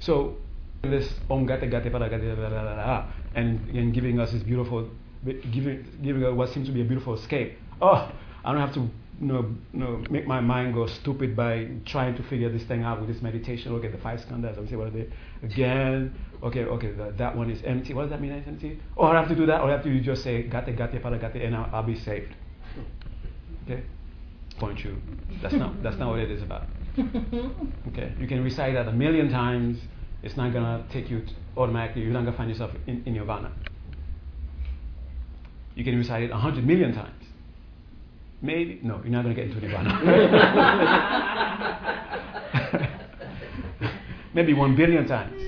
so 0.00 0.36
this 0.82 1.08
Om 1.30 1.46
Gate 1.46 1.70
Gate 1.70 1.92
Paragate 1.92 3.06
and, 3.34 3.68
and 3.70 3.94
giving 3.94 4.18
us 4.18 4.32
this 4.32 4.42
beautiful 4.42 4.88
giving 5.24 5.86
giving 6.02 6.24
us 6.24 6.34
what 6.34 6.48
seems 6.50 6.66
to 6.66 6.72
be 6.72 6.80
a 6.80 6.84
beautiful 6.84 7.14
escape. 7.14 7.58
Oh, 7.80 8.10
I 8.44 8.52
don't 8.52 8.60
have 8.60 8.74
to 8.74 8.88
you 9.20 9.26
know, 9.26 9.54
you 9.72 9.80
know, 9.80 10.04
make 10.10 10.26
my 10.26 10.40
mind 10.40 10.74
go 10.74 10.86
stupid 10.86 11.34
by 11.34 11.68
trying 11.86 12.14
to 12.16 12.22
figure 12.24 12.50
this 12.50 12.64
thing 12.64 12.82
out 12.82 13.00
with 13.00 13.08
this 13.08 13.22
meditation. 13.22 13.72
Look 13.72 13.84
at 13.84 13.92
the 13.92 13.98
five 13.98 14.20
skandhas. 14.20 14.56
Let 14.56 14.62
me 14.62 14.68
see 14.68 14.76
what 14.76 14.88
are 14.88 14.90
they 14.90 15.08
again. 15.42 16.14
Okay, 16.42 16.64
okay, 16.64 16.92
the, 16.92 17.14
that 17.16 17.34
one 17.34 17.50
is 17.50 17.62
empty. 17.64 17.94
What 17.94 18.02
does 18.02 18.10
that 18.10 18.20
mean? 18.20 18.32
It's 18.32 18.46
empty. 18.46 18.78
Oh, 18.96 19.06
I 19.06 19.18
have 19.18 19.28
to 19.28 19.34
do 19.34 19.46
that, 19.46 19.62
or 19.62 19.68
I 19.68 19.72
have 19.72 19.84
to 19.84 20.00
just 20.00 20.22
say 20.22 20.42
gate 20.42 20.76
gate 20.76 21.02
para 21.02 21.18
gate, 21.18 21.42
and 21.42 21.56
I'll, 21.56 21.70
I'll 21.72 21.82
be 21.82 21.98
saved. 21.98 22.34
Okay, 23.64 23.82
point 24.58 24.84
you. 24.84 24.96
That's 25.42 25.54
not 25.54 25.82
that's 25.82 25.96
not 25.96 26.10
what 26.10 26.18
it 26.18 26.30
is 26.30 26.42
about. 26.42 26.64
Okay, 27.88 28.12
you 28.18 28.26
can 28.26 28.42
recite 28.42 28.74
that 28.74 28.88
a 28.88 28.92
million 28.92 29.30
times. 29.30 29.78
It's 30.22 30.36
not 30.36 30.52
gonna 30.52 30.84
take 30.90 31.08
you 31.08 31.22
automatically. 31.56 32.02
You're 32.02 32.12
not 32.12 32.24
gonna 32.24 32.36
find 32.36 32.50
yourself 32.50 32.72
in, 32.86 33.02
in 33.06 33.14
nirvana. 33.14 33.52
You 35.74 35.84
can 35.84 35.96
recite 35.96 36.24
it 36.24 36.30
a 36.30 36.36
hundred 36.36 36.66
million 36.66 36.94
times. 36.94 37.25
Maybe 38.46 38.78
no, 38.82 39.00
you're 39.02 39.10
not 39.10 39.22
gonna 39.22 39.34
get 39.34 39.46
into 39.46 39.60
nirvana. 39.60 39.90
Maybe 44.34 44.54
one 44.54 44.76
billion 44.76 45.06
times. 45.06 45.42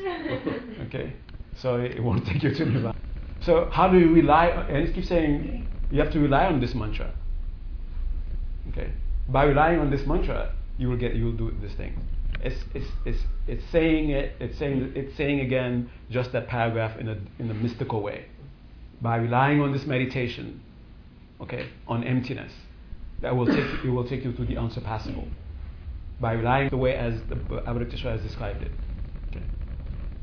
Okay, 0.86 1.12
so 1.54 1.76
it, 1.76 1.92
it 1.92 2.02
won't 2.02 2.26
take 2.26 2.42
you 2.42 2.54
to 2.54 2.64
nirvana. 2.64 2.98
So 3.40 3.68
how 3.70 3.88
do 3.88 3.98
you 3.98 4.12
rely? 4.12 4.50
On, 4.50 4.66
and 4.66 4.88
it 4.88 4.94
keeps 4.94 5.08
saying 5.08 5.66
you 5.90 6.00
have 6.00 6.12
to 6.12 6.18
rely 6.18 6.46
on 6.46 6.60
this 6.60 6.74
mantra. 6.74 7.12
Okay, 8.70 8.90
by 9.28 9.44
relying 9.44 9.78
on 9.78 9.90
this 9.90 10.06
mantra, 10.06 10.52
you 10.76 10.88
will 10.88 10.96
get 10.96 11.14
you 11.14 11.26
will 11.26 11.32
do 11.32 11.54
this 11.62 11.72
thing. 11.74 11.96
It's, 12.42 12.64
it's, 12.74 12.86
it's, 13.04 13.18
it's 13.48 13.64
saying 13.72 14.10
it, 14.10 14.36
it's 14.38 14.58
saying, 14.58 14.92
it's 14.94 15.16
saying 15.16 15.40
again 15.40 15.90
just 16.10 16.30
that 16.32 16.46
paragraph 16.46 16.96
in 16.98 17.08
a, 17.08 17.18
in 17.38 17.50
a 17.50 17.54
mystical 17.54 18.00
way. 18.00 18.26
By 19.00 19.16
relying 19.16 19.60
on 19.60 19.72
this 19.72 19.86
meditation, 19.86 20.60
okay, 21.40 21.68
on 21.88 22.04
emptiness, 22.04 22.52
that 23.20 23.36
will 23.36 23.46
take 23.46 23.56
you, 23.56 23.90
it 23.90 23.90
will 23.90 24.08
take 24.08 24.24
you 24.24 24.32
to 24.32 24.44
the 24.44 24.56
unsurpassable. 24.56 25.28
By 26.20 26.32
relying 26.32 26.70
the 26.70 26.76
way 26.76 26.96
as 26.96 27.20
the 27.28 27.36
Avalokiteshvara 27.36 28.12
has 28.12 28.22
described 28.22 28.62
it. 28.62 28.72
Okay. 29.30 29.44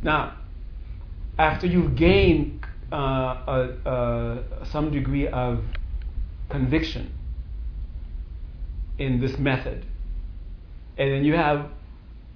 Now, 0.02 0.38
after 1.38 1.68
you've 1.68 1.96
gained 1.96 2.66
uh, 2.92 2.96
uh, 2.96 3.90
uh, 3.90 4.66
some 4.66 4.92
degree 4.92 5.28
of 5.28 5.64
conviction 6.50 7.14
in 8.98 9.20
this 9.20 9.38
method, 9.38 9.86
and 10.98 11.12
then 11.12 11.26
you 11.26 11.36
have 11.36 11.70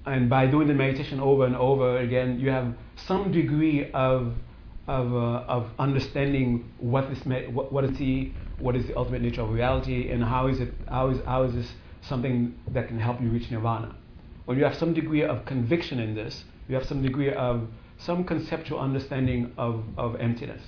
and 0.06 0.30
by 0.30 0.46
doing 0.46 0.68
the 0.68 0.74
meditation 0.74 1.20
over 1.20 1.44
and 1.44 1.54
over 1.54 1.98
again, 1.98 2.40
you 2.40 2.50
have 2.50 2.74
some 3.06 3.32
degree 3.32 3.90
of 3.92 4.32
of, 4.86 5.12
uh, 5.12 5.44
of 5.46 5.70
understanding 5.78 6.72
what 6.78 7.08
this 7.10 7.24
me- 7.26 7.46
what, 7.48 7.72
what 7.72 7.84
is 7.84 7.96
the 7.98 8.32
what 8.58 8.76
is 8.76 8.86
the 8.86 8.94
ultimate 8.96 9.22
nature 9.22 9.40
of 9.40 9.50
reality 9.50 10.10
and 10.10 10.22
how 10.22 10.46
is 10.46 10.60
it 10.60 10.74
how 10.88 11.08
is 11.08 11.18
how 11.24 11.42
is 11.44 11.54
this 11.54 11.72
something 12.02 12.54
that 12.72 12.88
can 12.88 12.98
help 12.98 13.20
you 13.20 13.28
reach 13.28 13.50
nirvana. 13.50 13.94
When 14.44 14.58
you 14.58 14.64
have 14.64 14.76
some 14.76 14.94
degree 14.94 15.22
of 15.22 15.44
conviction 15.44 15.98
in 16.00 16.14
this, 16.14 16.44
you 16.68 16.74
have 16.74 16.86
some 16.86 17.02
degree 17.02 17.32
of 17.32 17.68
some 17.98 18.24
conceptual 18.24 18.78
understanding 18.80 19.52
of, 19.58 19.84
of 19.96 20.16
emptiness. 20.20 20.62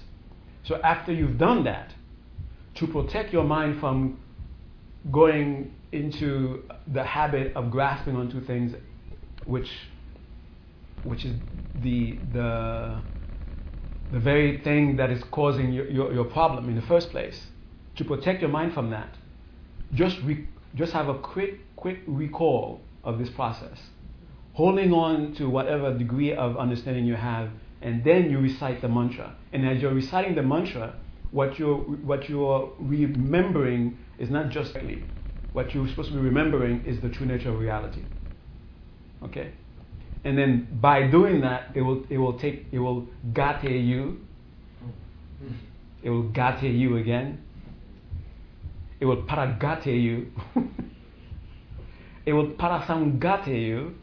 So 0.64 0.80
after 0.82 1.12
you've 1.12 1.38
done 1.38 1.64
that, 1.64 1.94
to 2.76 2.86
protect 2.86 3.32
your 3.32 3.44
mind 3.44 3.80
from 3.80 4.18
going 5.10 5.74
into 5.90 6.62
the 6.86 7.02
habit 7.04 7.54
of 7.56 7.70
grasping 7.70 8.16
onto 8.16 8.44
things 8.44 8.74
which 9.44 9.70
which 11.02 11.24
is 11.24 11.34
the 11.74 12.20
the 12.32 13.02
the 14.12 14.20
very 14.20 14.58
thing 14.58 14.96
that 14.96 15.10
is 15.10 15.24
causing 15.30 15.72
your, 15.72 15.88
your, 15.88 16.12
your, 16.12 16.24
problem 16.24 16.68
in 16.68 16.76
the 16.76 16.82
first 16.82 17.10
place. 17.10 17.46
To 17.96 18.04
protect 18.04 18.40
your 18.40 18.50
mind 18.50 18.74
from 18.74 18.90
that, 18.90 19.16
just 19.94 20.18
re, 20.22 20.46
just 20.74 20.92
have 20.92 21.08
a 21.08 21.18
quick 21.18 21.60
quick 21.76 22.00
recall 22.06 22.80
of 23.04 23.18
this 23.18 23.28
process, 23.30 23.78
holding 24.52 24.92
on 24.92 25.34
to 25.34 25.48
whatever 25.48 25.96
degree 25.96 26.32
of 26.32 26.56
understanding 26.56 27.04
you 27.04 27.16
have, 27.16 27.50
and 27.80 28.04
then 28.04 28.30
you 28.30 28.38
recite 28.38 28.80
the 28.80 28.88
mantra. 28.88 29.34
And 29.52 29.66
as 29.68 29.82
you're 29.82 29.94
reciting 29.94 30.34
the 30.34 30.42
mantra, 30.42 30.94
what 31.32 31.58
you're 31.58 31.78
what 31.78 32.28
you're 32.28 32.70
remembering 32.78 33.98
is 34.18 34.30
not 34.30 34.50
just 34.50 34.76
what 35.52 35.74
you're 35.74 35.88
supposed 35.88 36.10
to 36.10 36.14
be 36.14 36.20
remembering 36.22 36.84
is 36.86 37.00
the 37.00 37.08
true 37.08 37.26
nature 37.26 37.50
of 37.50 37.58
reality. 37.58 38.02
Okay? 39.22 39.52
And 40.24 40.38
then 40.38 40.68
by 40.80 41.08
doing 41.08 41.40
that, 41.40 41.70
it 41.74 41.82
will 41.82 42.04
it 42.08 42.18
will 42.18 42.38
take 42.38 42.66
it 42.70 42.78
will 42.78 43.06
gate 43.32 43.64
you. 43.64 44.20
It 46.02 46.10
will 46.10 46.28
gate 46.30 46.62
you 46.62 46.96
again. 46.96 47.42
It 49.00 49.06
will 49.06 49.22
paragate 49.22 49.86
you. 49.86 50.30
it 52.26 52.32
will 52.32 52.50
parasangate 52.50 53.48
you. 53.48 53.94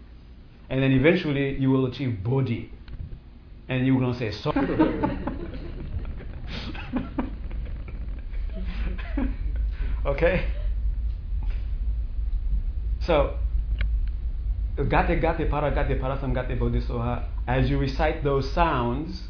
And 0.69 0.83
then 0.83 0.91
eventually 0.91 1.57
you 1.57 1.71
will 1.71 1.85
achieve 1.85 2.23
bodhi. 2.23 2.71
And 3.69 3.87
you're 3.87 3.99
gonna 3.99 4.17
say 4.17 4.31
sorry. 4.31 5.01
Okay? 10.05 10.47
So 13.05 13.37
gate 14.85 15.19
gate 15.21 15.49
para 15.49 15.71
gate 15.71 15.99
parasam 15.99 16.33
gate 16.33 16.59
bodhisoha, 16.59 17.23
as 17.47 17.69
you 17.69 17.77
recite 17.77 18.23
those 18.23 18.51
sounds, 18.53 19.23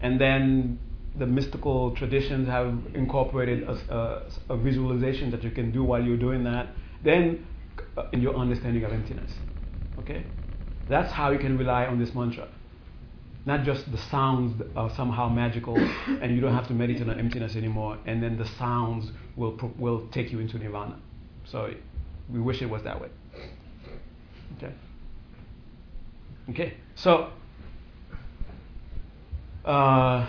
and 0.00 0.20
then 0.20 0.78
the 1.18 1.26
mystical 1.26 1.94
traditions 1.96 2.46
have 2.48 2.74
incorporated 2.94 3.62
a, 3.64 3.72
a, 4.48 4.54
a 4.54 4.56
visualization 4.56 5.30
that 5.30 5.42
you 5.42 5.50
can 5.50 5.72
do 5.72 5.82
while 5.82 6.02
you're 6.02 6.16
doing 6.16 6.44
that, 6.44 6.68
then 7.02 7.46
uh, 7.96 8.04
in 8.12 8.20
your 8.20 8.34
understanding 8.36 8.84
of 8.84 8.92
emptiness. 8.92 9.32
Okay? 9.98 10.24
That's 10.88 11.10
how 11.12 11.30
you 11.30 11.38
can 11.38 11.56
rely 11.56 11.86
on 11.86 11.98
this 11.98 12.14
mantra. 12.14 12.48
not 13.46 13.64
just 13.64 13.90
the 13.92 13.98
sounds 14.10 14.60
are 14.74 14.90
somehow 14.94 15.28
magical 15.28 15.76
and 16.20 16.34
you 16.34 16.40
don't 16.40 16.54
have 16.54 16.66
to 16.66 16.74
meditate 16.74 17.08
on 17.08 17.18
emptiness 17.18 17.56
anymore, 17.56 17.96
and 18.04 18.22
then 18.22 18.36
the 18.36 18.46
sounds 18.58 19.10
will, 19.36 19.56
will 19.78 20.06
take 20.08 20.30
you 20.32 20.40
into 20.40 20.58
nirvana. 20.58 20.98
So 21.44 21.72
we 22.28 22.40
wish 22.40 22.60
it 22.60 22.68
was 22.68 22.82
that 22.82 23.00
way. 23.00 23.08
Okay? 24.56 24.74
Okay, 26.50 26.74
so 26.94 27.30
uh, 29.64 30.26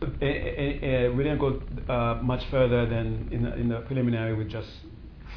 we 0.00 1.22
didn't 1.22 1.38
go 1.38 1.62
uh, 1.88 2.20
much 2.22 2.42
further 2.50 2.86
than 2.86 3.28
in 3.30 3.42
the, 3.42 3.54
in 3.54 3.68
the 3.68 3.80
preliminary 3.80 4.34
with 4.34 4.48
just 4.48 4.68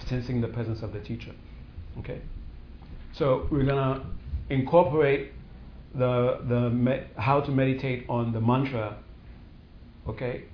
sensing 0.08 0.42
the 0.42 0.48
presence 0.48 0.82
of 0.82 0.94
the 0.94 1.00
teacher. 1.00 1.32
Okay? 2.00 2.22
So 3.14 3.48
we're 3.52 3.66
to 3.66 4.06
incorporate 4.50 5.34
the, 5.96 6.40
the 6.48 6.70
me- 6.70 7.04
how 7.18 7.42
to 7.42 7.52
meditate 7.52 8.06
on 8.08 8.32
the 8.32 8.40
mantra, 8.40 8.98
okay? 10.08 10.46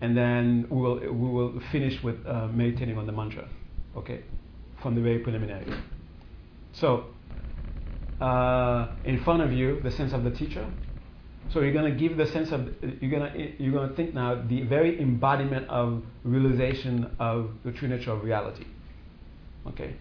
And 0.00 0.16
then 0.16 0.66
we 0.70 0.80
will, 0.80 1.00
we 1.00 1.28
will 1.28 1.60
finish 1.72 2.02
with 2.02 2.16
uh, 2.26 2.48
meditating 2.48 2.98
on 2.98 3.06
the 3.06 3.12
mantra, 3.12 3.48
okay? 3.96 4.22
From 4.82 4.94
the 4.94 5.00
very 5.00 5.18
preliminary. 5.18 5.66
So, 6.76 7.06
uh, 8.20 8.88
in 9.04 9.22
front 9.24 9.42
of 9.42 9.52
you, 9.52 9.80
the 9.80 9.90
sense 9.90 10.12
of 10.12 10.24
the 10.24 10.30
teacher. 10.30 10.66
So 11.48 11.60
you're 11.60 11.72
to 11.72 11.98
give 11.98 12.16
the 12.16 12.26
sense 12.26 12.50
of 12.50 12.68
you're 13.00 13.20
to 13.20 13.62
you're 13.62 13.88
to 13.88 13.94
think 13.94 14.14
now 14.14 14.42
the 14.46 14.62
very 14.62 15.00
embodiment 15.00 15.68
of 15.68 16.02
realization 16.24 17.10
of 17.20 17.50
the 17.64 17.72
true 17.72 17.88
nature 17.88 18.10
of 18.10 18.24
reality. 18.24 18.66
Okay, 19.68 19.94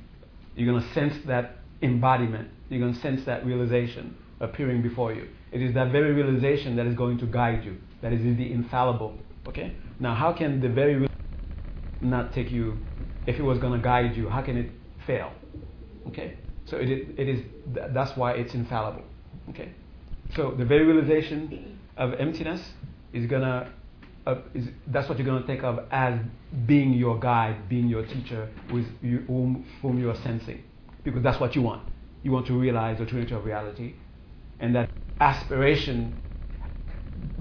you're 0.55 0.79
to 0.81 0.93
sense 0.93 1.13
that 1.27 1.59
embodiment. 1.81 2.49
You're 2.69 2.91
to 2.91 2.99
sense 2.99 3.23
that 3.25 3.45
realization 3.45 4.17
appearing 4.39 4.81
before 4.81 5.13
you. 5.13 5.27
It 5.51 5.61
is 5.61 5.73
that 5.75 5.91
very 5.91 6.11
realization 6.13 6.75
that 6.77 6.87
is 6.87 6.95
going 6.95 7.19
to 7.19 7.25
guide 7.25 7.63
you. 7.63 7.77
That 8.01 8.11
is 8.11 8.21
the 8.21 8.51
infallible. 8.51 9.17
Okay. 9.47 9.75
Now, 9.99 10.13
how 10.15 10.33
can 10.33 10.59
the 10.59 10.69
very 10.69 11.07
not 12.01 12.33
take 12.33 12.51
you? 12.51 12.79
If 13.27 13.37
it 13.37 13.43
was 13.43 13.59
to 13.59 13.77
guide 13.77 14.17
you, 14.17 14.29
how 14.29 14.41
can 14.41 14.57
it 14.57 14.71
fail? 15.05 15.31
Okay. 16.07 16.37
So 16.65 16.77
it 16.77 16.89
is, 16.89 17.07
it 17.17 17.29
is 17.29 17.41
that's 17.93 18.17
why 18.17 18.33
it's 18.33 18.53
infallible. 18.53 19.03
Okay. 19.49 19.69
So 20.35 20.51
the 20.57 20.65
very 20.65 20.85
realization 20.85 21.79
of 21.97 22.13
emptiness 22.15 22.61
is 23.13 23.27
gonna 23.27 23.71
uh, 24.25 24.41
is, 24.53 24.67
that's 24.87 25.07
what 25.07 25.17
you're 25.19 25.27
gonna 25.27 25.45
think 25.45 25.63
of 25.63 25.85
as 25.91 26.19
being 26.65 26.93
your 26.93 27.19
guide, 27.19 27.69
being 27.69 27.87
your 27.87 28.05
teacher, 28.05 28.49
with 28.71 28.85
you, 29.01 29.19
whom, 29.27 29.65
whom 29.81 29.99
you 29.99 30.09
are 30.09 30.15
sensing, 30.15 30.63
because 31.03 31.21
that's 31.21 31.39
what 31.39 31.55
you 31.55 31.61
want. 31.61 31.83
You 32.23 32.31
want 32.31 32.47
to 32.47 32.59
realize 32.59 32.97
the 32.97 33.05
nature 33.05 33.37
of 33.37 33.45
reality, 33.45 33.93
and 34.59 34.75
that 34.75 34.89
aspiration 35.19 36.19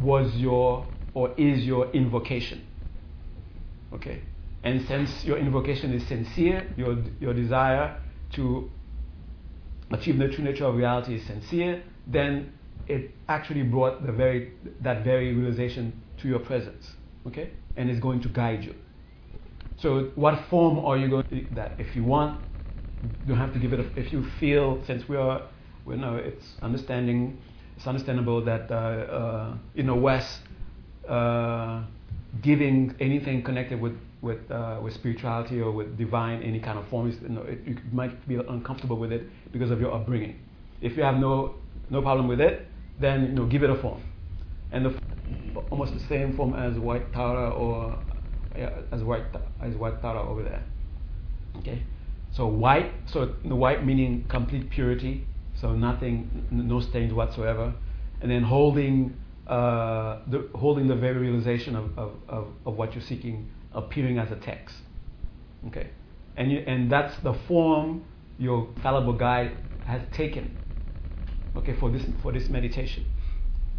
was 0.01 0.35
your 0.37 0.87
or 1.15 1.33
is 1.39 1.65
your 1.65 1.91
invocation. 1.93 2.67
Okay, 3.95 4.21
and 4.63 4.87
since 4.87 5.25
your 5.25 5.39
invocation 5.39 5.95
is 5.95 6.07
sincere, 6.07 6.69
your 6.77 6.99
your 7.19 7.33
desire 7.33 7.97
to 8.33 8.71
achieve 9.91 10.19
the 10.19 10.29
true 10.29 10.45
nature 10.45 10.65
of 10.67 10.77
reality 10.77 11.17
is 11.17 11.27
sincere, 11.27 11.83
then 12.07 12.53
it 12.87 13.11
actually 13.29 13.63
brought 13.63 14.05
the 14.05 14.13
very 14.13 14.53
that 14.81 15.05
very 15.05 15.35
realization 15.35 15.93
to 16.19 16.29
your 16.29 16.39
presence. 16.39 16.93
Okay, 17.27 17.51
and 17.77 17.89
it's 17.89 18.01
going 18.01 18.21
to 18.21 18.29
guide 18.29 18.65
you. 18.65 18.75
So, 19.77 20.11
what 20.15 20.45
form 20.49 20.79
are 20.79 20.97
you 20.97 21.09
going 21.09 21.25
to 21.31 21.47
that? 21.55 21.75
If 21.79 21.97
you 21.97 22.05
want, 22.05 22.41
you 23.03 23.11
don't 23.29 23.39
have 23.39 23.53
to 23.55 23.59
give 23.59 23.73
it. 23.73 23.81
A, 23.81 24.01
if 24.01 24.13
you 24.13 24.25
feel, 24.39 24.83
since 24.87 25.09
we 25.09 25.17
are, 25.17 25.43
we 25.85 25.97
know 25.97 26.17
it's 26.17 26.45
understanding, 26.63 27.39
it's 27.77 27.87
understandable 27.87 28.45
that 28.45 28.71
uh, 28.71 28.75
uh, 28.75 29.57
in 29.75 29.87
the 29.87 29.95
West, 29.95 30.41
uh, 31.09 31.83
giving 32.43 32.95
anything 33.01 33.43
connected 33.43 33.81
with 33.81 33.95
with 34.25 34.51
uh, 34.51 34.81
with 34.83 34.95
spirituality 34.95 35.61
or 35.61 35.71
with 35.71 35.97
divine 35.99 36.43
any 36.43 36.59
kind 36.59 36.79
of 36.79 36.89
form, 36.89 37.11
you, 37.11 37.29
know, 37.29 37.43
it, 37.43 37.61
you 37.67 37.77
might 37.93 38.27
be 38.27 38.37
uncomfortable 38.37 38.97
with 38.97 39.13
it 39.13 39.23
because 39.53 39.71
of 39.71 39.81
your 39.81 39.93
upbringing. 39.93 40.41
If 40.81 40.97
you 40.97 41.03
have 41.03 41.19
no 41.19 41.57
no 41.91 42.01
problem 42.01 42.27
with 42.27 42.41
it, 42.41 42.67
then 42.99 43.27
you 43.27 43.33
know 43.33 43.47
give 43.47 43.63
it 43.63 43.71
a 43.71 43.77
form, 43.77 44.03
and 44.73 44.87
the, 44.87 45.01
almost 45.71 45.93
the 45.93 46.01
same 46.01 46.35
form 46.37 46.55
as 46.55 46.79
white 46.79 47.13
Tara 47.13 47.51
or 47.51 47.99
yeah, 48.57 48.71
as 48.91 49.03
white 49.03 49.25
as 49.61 49.75
white 49.77 50.01
Tara 50.01 50.27
over 50.29 50.43
there. 50.43 50.63
Okay, 51.59 51.83
so 52.33 52.47
white, 52.47 52.93
so 53.07 53.35
the 53.45 53.55
white 53.55 53.85
meaning 53.85 54.25
complete 54.29 54.71
purity, 54.71 55.27
so 55.61 55.73
nothing, 55.73 56.47
no 56.51 56.81
stains 56.81 57.13
whatsoever, 57.13 57.73
and 58.23 58.31
then 58.31 58.43
holding 58.43 59.17
uh, 59.47 60.21
the 60.29 60.49
holding 60.55 60.89
the 60.89 60.97
very 60.97 61.19
realization 61.19 61.77
of, 61.77 61.99
of, 61.99 62.13
of, 62.29 62.47
of 62.65 62.75
what 62.77 62.95
you're 62.95 63.05
seeking 63.05 63.51
appearing 63.75 64.19
as 64.19 64.31
a 64.31 64.37
text. 64.37 64.77
Okay, 65.69 65.91
and 66.37 66.51
you, 66.53 66.59
and 66.67 66.91
that's 66.91 67.17
the 67.23 67.35
form 67.47 68.05
your 68.39 68.69
fallible 68.83 69.13
guide 69.13 69.53
has 69.87 70.03
taken. 70.13 70.57
Okay, 71.57 71.75
for 71.79 71.91
this 71.91 72.05
for 72.23 72.33
this 72.33 72.49
meditation. 72.49 73.05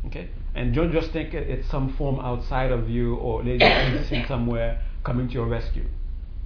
Okay, 0.08 0.30
and 0.54 0.74
don't 0.74 0.92
just 0.92 1.12
think 1.12 1.34
it's 1.34 1.68
some 1.70 1.96
form 1.96 2.20
outside 2.20 2.72
of 2.72 2.90
you 2.90 3.16
or 3.16 3.42
existing 3.42 4.26
somewhere 4.28 4.82
coming 5.04 5.28
to 5.28 5.34
your 5.34 5.48
rescue. 5.48 5.86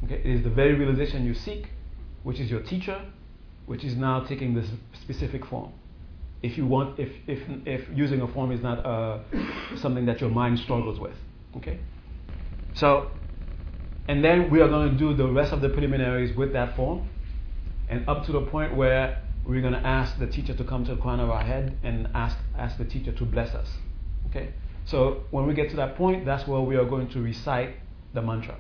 Okay, 0.06 0.16
it 0.16 0.26
is 0.26 0.44
the 0.44 0.50
very 0.50 0.76
realization 0.76 1.26
you 1.26 1.34
seek, 1.34 1.68
which 2.24 2.40
is 2.40 2.50
your 2.50 2.62
teacher, 2.62 3.02
which 3.66 3.84
is 3.84 3.96
now 3.96 4.22
taking 4.22 4.54
this 4.54 4.68
specific 4.94 5.46
form. 5.46 5.72
If 6.42 6.58
you 6.58 6.66
want, 6.66 7.00
if 7.00 7.10
if 7.28 7.40
if 7.66 7.82
using 7.94 8.22
a 8.22 8.28
form 8.28 8.52
is 8.52 8.62
not 8.62 8.86
uh, 8.86 9.20
something 9.76 10.06
that 10.06 10.22
your 10.22 10.30
mind 10.30 10.60
struggles 10.60 11.00
with. 11.00 11.16
Okay, 11.58 11.80
so 12.74 13.12
and 14.10 14.26
then 14.26 14.50
we 14.50 14.60
are 14.60 14.68
going 14.68 14.92
to 14.92 14.98
do 14.98 15.14
the 15.14 15.28
rest 15.28 15.54
of 15.54 15.62
the 15.62 15.70
preliminaries 15.70 16.36
with 16.36 16.52
that 16.54 16.76
form, 16.76 17.08
and 17.90 18.10
up 18.10 18.26
to 18.26 18.32
the 18.32 18.42
point 18.42 18.76
where 18.76 19.22
we're 19.46 19.62
going 19.62 19.74
to 19.74 19.86
ask 19.86 20.18
the 20.18 20.26
teacher 20.26 20.56
to 20.56 20.64
come 20.64 20.84
to 20.86 20.96
the 20.96 21.02
corner 21.02 21.22
of 21.22 21.30
our 21.30 21.44
head 21.44 21.78
and 21.84 22.10
ask, 22.16 22.36
ask 22.58 22.80
the 22.80 22.86
teacher 22.86 23.12
to 23.12 23.24
bless 23.24 23.54
us. 23.54 23.70
Okay? 24.28 24.50
So 24.86 25.26
when 25.30 25.46
we 25.46 25.54
get 25.54 25.70
to 25.70 25.76
that 25.76 25.96
point, 25.96 26.26
that's 26.26 26.48
where 26.48 26.60
we 26.60 26.76
are 26.76 26.86
going 26.86 27.08
to 27.10 27.22
recite 27.22 27.76
the 28.16 28.24
mantra. 28.24 28.56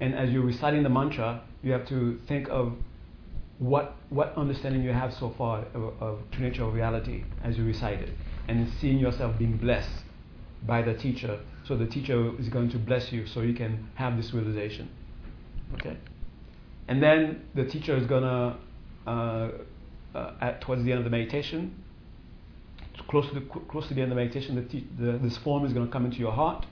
And 0.00 0.16
as 0.16 0.30
you're 0.30 0.42
reciting 0.42 0.82
the 0.82 0.88
mantra, 0.88 1.42
you 1.62 1.70
have 1.70 1.86
to 1.90 2.18
think 2.26 2.48
of 2.48 2.72
what, 3.60 3.94
what 4.10 4.36
understanding 4.36 4.82
you 4.82 4.92
have 4.92 5.14
so 5.14 5.32
far 5.38 5.64
of, 5.74 6.02
of 6.02 6.18
true 6.32 6.42
nature 6.42 6.64
of 6.64 6.74
reality 6.74 7.22
as 7.44 7.56
you 7.56 7.64
recite 7.64 8.00
it. 8.00 8.10
And 8.48 8.68
seeing 8.80 8.98
yourself 8.98 9.38
being 9.38 9.58
blessed 9.58 10.02
by 10.66 10.82
the 10.82 10.94
teacher. 10.94 11.38
So 11.66 11.76
the 11.76 11.86
teacher 11.86 12.32
is 12.38 12.48
going 12.48 12.70
to 12.70 12.78
bless 12.78 13.12
you 13.12 13.26
so 13.26 13.40
you 13.40 13.54
can 13.54 13.88
have 13.94 14.16
this 14.16 14.32
realization. 14.34 14.88
Okay? 15.74 15.96
And 16.88 17.02
then 17.02 17.46
the 17.54 17.64
teacher 17.64 17.96
is 17.96 18.06
going 18.06 18.22
to 18.22 18.56
uh, 19.10 19.48
uh, 20.14 20.32
at, 20.40 20.60
towards 20.60 20.84
the 20.84 20.92
end 20.92 20.98
of 20.98 21.04
the 21.04 21.10
meditation, 21.10 21.74
close 23.08 23.28
to 23.28 23.34
the, 23.34 23.40
close 23.40 23.88
to 23.88 23.94
the 23.94 24.00
end 24.00 24.12
of 24.12 24.16
the 24.16 24.22
meditation, 24.22 24.54
the, 24.54 25.02
the, 25.02 25.18
this 25.18 25.36
form 25.38 25.64
is 25.64 25.72
going 25.72 25.84
to 25.84 25.92
come 25.92 26.04
into 26.04 26.18
your 26.18 26.32
heart, 26.32 26.66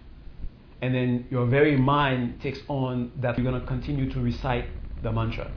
and 0.81 0.95
then 0.95 1.27
your 1.31 1.47
very 1.47 1.77
mind 1.77 2.41
takes 2.41 2.61
on 2.69 3.11
that 3.21 3.37
you're 3.37 3.49
going 3.49 3.61
to 3.61 3.67
continue 3.67 4.11
to 4.11 4.21
recite 4.21 4.67
the 5.03 5.11
mantra, 5.11 5.51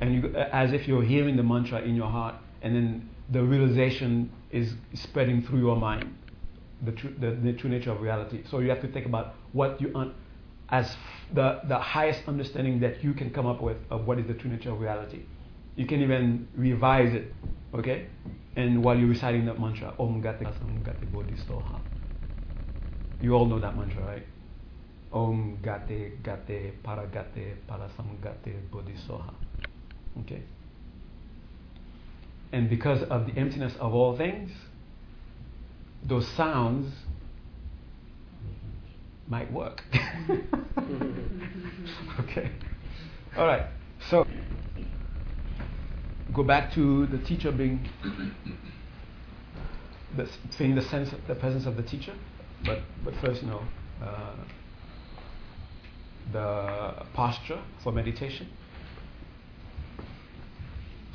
and 0.00 0.14
you, 0.14 0.34
as 0.34 0.72
if 0.72 0.88
you're 0.88 1.02
hearing 1.02 1.36
the 1.36 1.42
mantra 1.42 1.80
in 1.82 1.94
your 1.94 2.08
heart, 2.08 2.34
and 2.62 2.74
then 2.74 3.08
the 3.30 3.42
realization 3.42 4.30
is 4.50 4.74
spreading 4.94 5.42
through 5.42 5.60
your 5.60 5.76
mind, 5.76 6.14
the 6.82 6.92
true, 6.92 7.14
the, 7.18 7.30
the 7.30 7.52
true 7.52 7.70
nature 7.70 7.92
of 7.92 8.00
reality. 8.00 8.42
So 8.50 8.58
you 8.58 8.70
have 8.70 8.80
to 8.82 8.88
think 8.88 9.06
about 9.06 9.34
what 9.52 9.80
you 9.80 9.92
un- 9.94 10.14
as 10.68 10.96
the, 11.34 11.60
the 11.68 11.78
highest 11.78 12.20
understanding 12.26 12.80
that 12.80 13.02
you 13.04 13.12
can 13.12 13.30
come 13.30 13.46
up 13.46 13.60
with 13.62 13.76
of 13.90 14.06
what 14.06 14.18
is 14.18 14.26
the 14.26 14.34
true 14.34 14.50
nature 14.50 14.70
of 14.70 14.80
reality 14.80 15.22
you 15.76 15.86
can 15.86 16.02
even 16.02 16.48
revise 16.54 17.14
it, 17.14 17.32
okay? 17.74 18.06
And 18.56 18.84
while 18.84 18.96
you're 18.96 19.08
reciting 19.08 19.46
that 19.46 19.58
mantra, 19.58 19.94
Om 19.98 20.20
Gate 20.20 20.42
Sam 20.42 20.82
Gate 20.84 21.12
Bodhisoha. 21.12 21.80
You 23.20 23.34
all 23.34 23.46
know 23.46 23.58
that 23.58 23.76
mantra, 23.76 24.04
right? 24.04 24.26
Om 25.12 25.58
Gate 25.62 26.22
Gate 26.22 26.82
Paragate 26.82 27.54
Parasam 27.66 28.18
Gate 28.22 28.70
Bodhisoha. 28.70 29.32
Okay? 30.20 30.42
And 32.52 32.68
because 32.68 33.02
of 33.04 33.26
the 33.26 33.32
emptiness 33.38 33.72
of 33.80 33.94
all 33.94 34.14
things, 34.16 34.50
those 36.04 36.28
sounds 36.36 36.92
might 39.26 39.52
work. 39.52 39.82
okay. 42.20 42.50
All 43.36 43.46
right. 43.46 43.66
So 44.10 44.26
go 46.34 46.42
back 46.42 46.72
to 46.74 47.06
the 47.06 47.18
teacher 47.18 47.52
being 47.52 47.88
the, 50.16 50.28
feeling 50.56 50.74
the 50.74 50.82
sense 50.82 51.10
the 51.28 51.34
presence 51.34 51.66
of 51.66 51.76
the 51.76 51.82
teacher 51.82 52.14
but 52.64 52.80
but 53.04 53.14
first 53.16 53.42
you 53.42 53.48
know 53.48 53.60
uh, 54.02 54.34
the 56.32 57.04
posture 57.12 57.60
for 57.82 57.92
meditation 57.92 58.48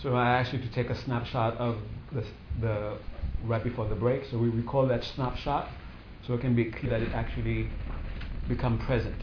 So 0.01 0.15
I 0.15 0.39
ask 0.39 0.53
you 0.53 0.59
to 0.59 0.71
take 0.71 0.91
a 0.91 0.95
snapshot 0.95 1.57
of 1.57 1.77
the, 2.11 2.23
the 2.61 2.97
right 3.43 3.63
before 3.63 3.87
the 3.87 3.95
break. 3.95 4.25
So 4.25 4.37
we 4.37 4.49
recall 4.49 4.87
that 4.87 5.03
snapshot 5.03 5.69
so 6.25 6.33
it 6.33 6.41
can 6.41 6.55
be 6.55 6.65
clear 6.65 6.91
that 6.91 7.01
it 7.01 7.13
actually 7.13 7.69
become 8.47 8.77
present. 8.77 9.15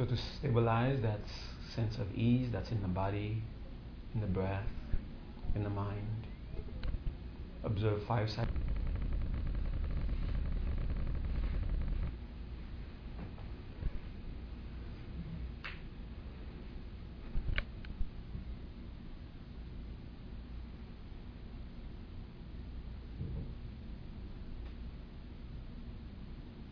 So 0.00 0.06
to 0.06 0.16
stabilize 0.16 1.02
that 1.02 1.20
sense 1.76 1.98
of 1.98 2.06
ease 2.14 2.48
that's 2.50 2.70
in 2.70 2.80
the 2.80 2.88
body, 2.88 3.42
in 4.14 4.22
the 4.22 4.26
breath, 4.26 4.64
in 5.54 5.62
the 5.62 5.68
mind, 5.68 6.26
observe 7.64 8.02
five 8.08 8.30
seconds. 8.30 8.48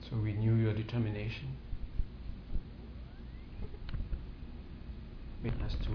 So 0.09 0.17
renew 0.17 0.55
your 0.55 0.73
determination. 0.73 1.59
as 5.69 5.75
to 5.85 5.91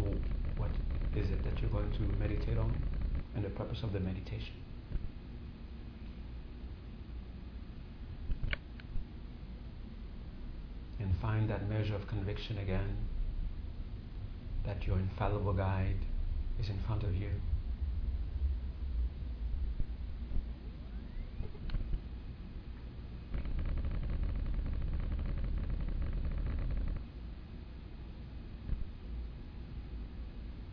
what 0.57 0.69
is 1.15 1.29
it 1.29 1.43
that 1.43 1.59
you're 1.59 1.71
going 1.71 1.91
to 1.91 2.01
meditate 2.19 2.57
on 2.57 2.73
and 3.35 3.43
the 3.43 3.49
And 10.99 11.13
find 11.21 11.49
that 11.49 11.69
measure 11.69 11.95
of 11.95 12.07
conviction 12.07 12.57
again 12.57 12.97
that 14.65 14.87
your 14.87 14.97
infallible 14.97 15.53
guide 15.53 15.97
is 16.59 16.69
in 16.69 16.79
front 16.87 17.03
of 17.03 17.13
you. 17.15 17.29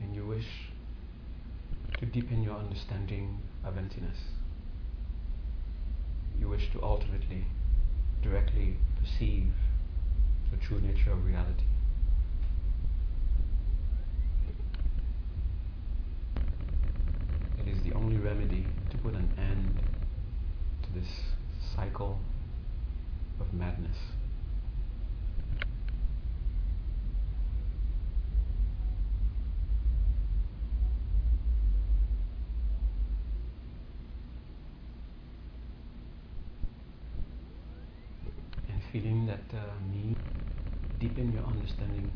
And 0.00 0.14
you 0.14 0.26
wish 0.26 0.46
to 1.98 2.06
deepen 2.06 2.42
your 2.42 2.56
understanding 2.56 3.40
of 3.64 3.76
emptiness. 3.76 4.16
You 6.38 6.48
wish 6.48 6.70
to 6.72 6.82
ultimately, 6.82 7.44
directly 8.22 8.76
perceive 8.98 9.52
the 10.50 10.56
true 10.56 10.80
nature 10.80 11.12
of 11.12 11.24
reality. 11.24 11.64
It 17.58 17.68
is 17.68 17.82
the 17.82 17.92
only 17.92 18.16
remedy 18.16 18.68
to 18.90 18.96
put 18.96 19.14
an 19.14 19.30
end 19.36 19.82
to 20.82 20.92
this 20.98 21.08
cycle 21.76 22.18
of 23.38 23.52
madness. 23.52 23.96
Feeling 38.92 39.26
that 39.26 39.56
uh, 39.56 39.62
me 39.92 40.14
deepen 40.98 41.32
your 41.32 41.44
understanding 41.44 42.10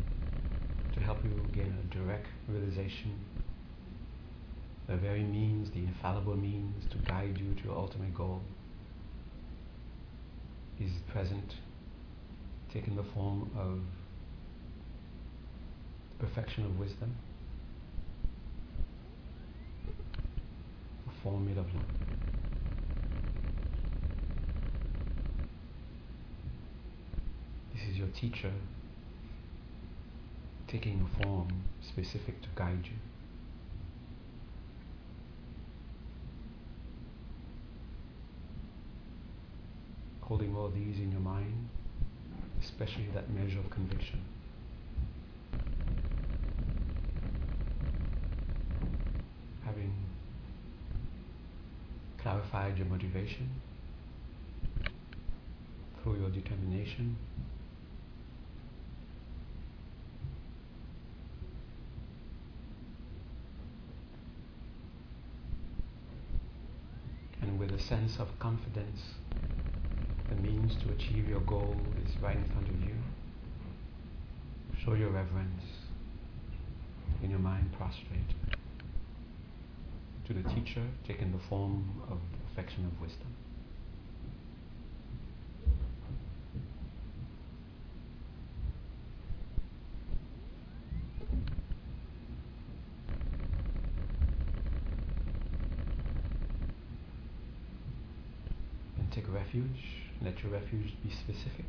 to 0.93 1.01
help 1.01 1.25
you 1.25 1.49
gain 1.55 1.75
a 1.83 1.95
direct 1.95 2.27
realization 2.49 3.19
the 4.87 4.97
very 4.97 5.23
means, 5.23 5.71
the 5.71 5.79
infallible 5.79 6.37
means 6.37 6.85
to 6.91 6.99
guide 6.99 7.39
you 7.39 7.55
to 7.55 7.65
your 7.65 7.77
ultimate 7.77 8.15
goal 8.15 8.43
is 10.79 10.91
present, 11.11 11.55
taking 12.73 12.95
the 12.97 13.05
form 13.15 13.51
of 13.57 13.81
the 16.19 16.27
perfection 16.27 16.67
of 16.67 16.79
wisdom, 16.79 17.15
a 21.09 21.23
form 21.23 21.47
made 21.47 21.57
of 21.57 21.73
love. 21.75 21.85
Is 27.95 27.99
your 27.99 28.09
teacher 28.09 28.53
taking 30.67 31.07
a 31.07 31.23
form 31.23 31.49
specific 31.81 32.41
to 32.43 32.49
guide 32.57 32.85
you. 32.85 32.97
Holding 40.23 40.57
all 40.57 40.71
these 40.71 40.99
in 40.99 41.13
your 41.13 41.21
mind, 41.21 41.69
especially 42.61 43.09
that 43.15 43.31
measure 43.31 43.59
of 43.59 43.71
conviction. 43.71 44.21
Having 49.65 49.93
clarified 52.19 52.77
your 52.79 52.87
motivation 52.87 53.51
through 56.03 56.19
your 56.19 56.31
determination. 56.31 57.17
Sense 67.89 68.19
of 68.19 68.39
confidence, 68.39 69.03
the 70.31 70.37
means 70.37 70.75
to 70.83 70.91
achieve 70.91 71.29
your 71.29 71.41
goal 71.41 71.79
is 72.03 72.17
right 72.23 72.35
in 72.35 72.45
front 72.47 72.67
of 72.67 72.81
you. 72.81 72.95
Show 74.83 74.95
your 74.95 75.11
reverence 75.11 75.65
in 77.23 77.29
your 77.29 77.41
mind 77.41 77.71
prostrate 77.77 78.33
to 80.27 80.33
the 80.33 80.49
teacher 80.55 80.83
taking 81.07 81.31
the 81.31 81.39
form 81.51 82.01
of 82.11 82.19
perfection 82.49 82.87
of 82.87 82.99
wisdom. 83.03 83.35
refuge. 99.55 99.85
Let 100.45 100.53
refuge 100.53 100.93
be 101.03 101.11
specific 101.11 101.65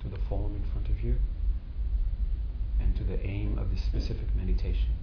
to 0.00 0.08
the 0.08 0.18
form 0.28 0.54
in 0.54 0.62
front 0.70 0.88
of 0.88 1.02
you 1.02 1.16
and 2.80 2.94
to 2.96 3.02
the 3.02 3.20
aim 3.26 3.58
of 3.58 3.70
this 3.70 3.82
specific 3.82 4.34
meditation. 4.36 4.94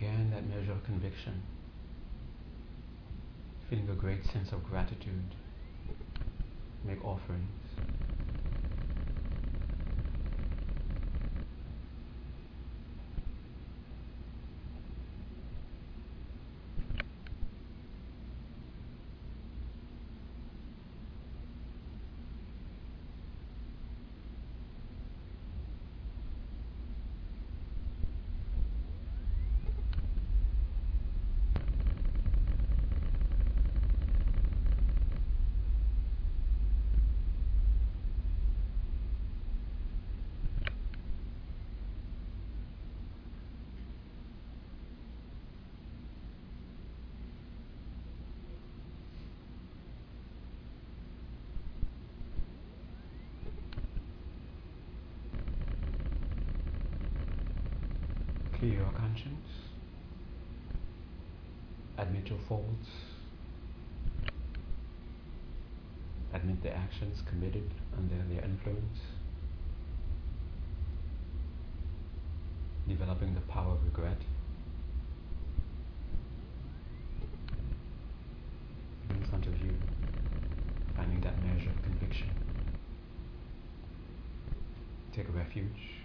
Again 0.00 0.30
that 0.30 0.48
measure 0.48 0.72
of 0.72 0.82
conviction, 0.84 1.42
feeling 3.68 3.88
a 3.90 3.94
great 3.94 4.24
sense 4.24 4.50
of 4.52 4.64
gratitude, 4.64 5.34
make 6.84 7.04
offerings. 7.04 7.44
Clear 58.58 58.74
your 58.74 58.92
Admit 61.98 62.28
your 62.28 62.38
faults. 62.48 62.88
Admit 66.32 66.62
the 66.62 66.74
actions 66.74 67.22
committed 67.28 67.70
under 67.96 68.14
their 68.32 68.42
influence. 68.42 68.98
Developing 72.88 73.34
the 73.34 73.40
power 73.42 73.72
of 73.72 73.84
regret. 73.84 74.16
In 79.10 79.24
front 79.24 79.46
of 79.46 79.60
you, 79.62 79.74
finding 80.96 81.20
that 81.20 81.34
measure 81.44 81.70
of 81.70 81.82
conviction. 81.82 82.30
Take 85.12 85.26
refuge. 85.34 85.99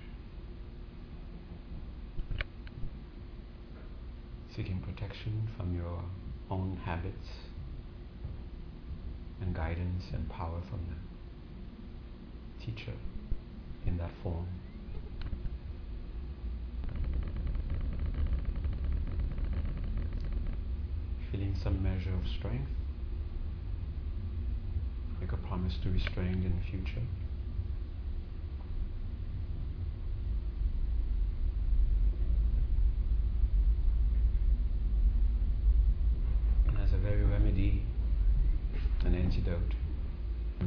Seeking 4.56 4.80
protection 4.80 5.49
from 5.58 5.76
your 5.76 6.01
own 6.49 6.80
habits 6.86 7.28
and 9.41 9.53
guidance 9.53 10.06
and 10.14 10.30
power 10.30 10.62
from 10.70 10.80
the 10.88 12.66
teacher 12.66 12.93
in 13.86 13.97
that 13.97 14.12
form. 14.24 14.47
Feeling 21.32 21.53
some 21.62 21.84
measure 21.84 22.14
of 22.14 22.26
strength, 22.26 22.70
make 25.20 25.34
a 25.34 25.38
promise 25.38 25.76
to 25.84 25.99
strength 25.99 26.45
in 26.45 26.53
the 26.58 26.72
future. 26.72 27.01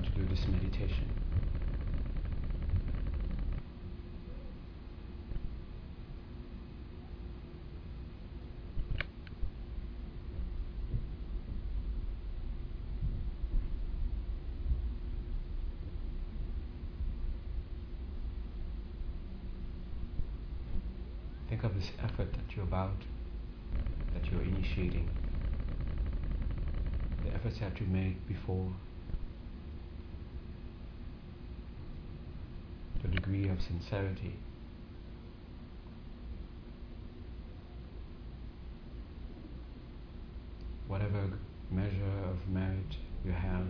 to 0.09 0.21
do 0.21 0.27
this 0.27 0.47
meditation. 0.49 1.07
Think 21.49 21.65
of 21.65 21.75
this 21.75 21.91
effort 22.03 22.33
that 22.33 22.55
you're 22.55 22.65
about, 22.79 23.03
that 24.15 24.31
you're 24.31 24.43
initiating, 24.43 25.11
the 27.25 27.35
efforts 27.35 27.57
you 27.81 27.87
made 27.87 28.17
before 28.29 28.73
the 33.03 33.09
degree 33.09 33.49
of 33.49 33.61
sincerity. 33.61 34.35
Whatever 40.87 41.31
measure 41.73 42.15
of 42.31 42.49
merit 42.49 42.97
you 43.25 43.33
have, 43.33 43.67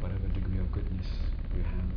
whatever 0.00 0.26
degree 0.28 0.58
of 0.58 0.72
goodness 0.72 1.06
you 1.54 1.62
have, 1.62 1.90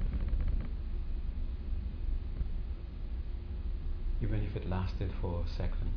even 4.22 4.44
if 4.44 4.56
it 4.56 4.70
lasted 4.70 5.07
for 5.22 5.44
a 5.46 5.50
second. 5.58 5.92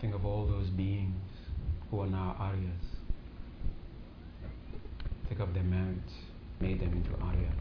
Think 0.00 0.14
of 0.14 0.26
all 0.26 0.46
those 0.46 0.68
beings 0.70 1.14
who 1.90 2.00
are 2.00 2.08
now 2.08 2.36
Aryas. 2.40 2.86
Think 5.28 5.40
of 5.40 5.54
their 5.54 5.62
merits, 5.62 6.12
made 6.60 6.80
them 6.80 6.92
into 6.92 7.10
Aryas. 7.10 7.52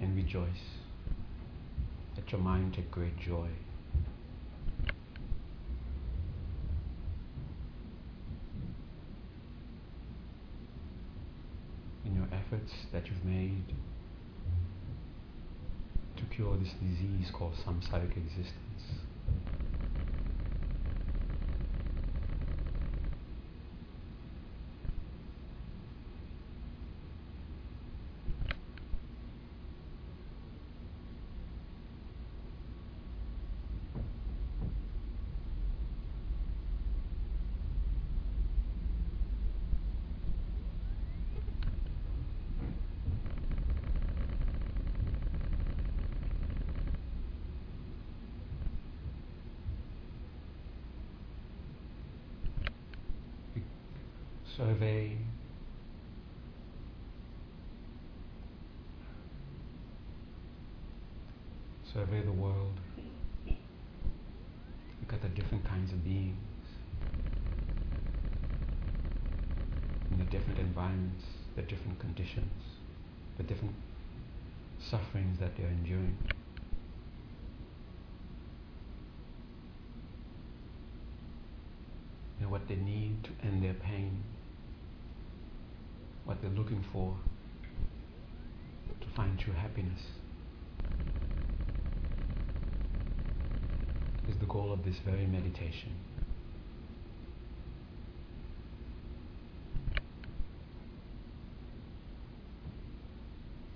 And 0.00 0.16
rejoice. 0.16 0.46
Let 2.16 2.30
your 2.30 2.40
mind 2.40 2.74
take 2.74 2.90
great 2.90 3.18
joy. 3.18 3.48
In 12.04 12.14
your 12.14 12.26
efforts 12.50 12.72
that 12.92 13.06
you've 13.06 13.24
made 13.24 13.64
to 16.16 16.24
cure 16.34 16.56
this 16.56 16.72
disease 16.80 17.30
called 17.32 17.54
samsaric 17.64 18.16
existence. 18.16 18.69
Survey. 54.60 55.16
Survey 61.94 62.20
the 62.22 62.32
world. 62.32 62.78
Look 63.46 65.12
at 65.14 65.22
the 65.22 65.28
different 65.28 65.64
kinds 65.64 65.92
of 65.92 66.04
beings. 66.04 66.36
In 70.10 70.18
the 70.18 70.24
different 70.24 70.58
environments 70.58 71.24
the 71.56 71.62
different 71.62 71.98
conditions 71.98 72.62
the 73.38 73.42
different 73.42 73.74
sufferings 74.78 75.38
that 75.40 75.56
they're 75.56 75.68
enduring. 75.68 76.16
And 82.40 82.50
what 82.50 82.68
they 82.68 82.76
need 82.76 83.24
to 83.24 83.30
end 83.46 83.64
their 83.64 83.74
pain 83.74 84.22
what 86.30 86.40
they're 86.42 86.50
looking 86.52 86.84
for 86.92 87.16
to 89.00 89.06
find 89.16 89.36
true 89.36 89.52
happiness. 89.52 90.00
Is 94.28 94.36
the 94.38 94.46
goal 94.46 94.72
of 94.72 94.84
this 94.84 94.94
very 95.04 95.26
meditation. 95.26 95.90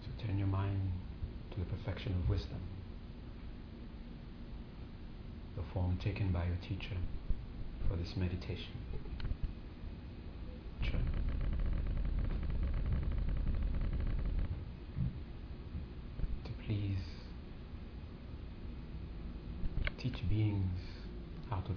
So 0.05 0.25
turn 0.25 0.39
your 0.39 0.47
mind 0.47 0.93
to 1.51 1.59
the 1.59 1.67
perfection 1.67 2.15
of 2.23 2.31
wisdom, 2.31 2.61
the 5.57 5.63
form 5.73 5.99
taken 6.05 6.31
by 6.31 6.45
your 6.45 6.59
teacher 6.63 6.97
for 7.89 7.97
this 7.97 8.13
meditation. 8.17 8.75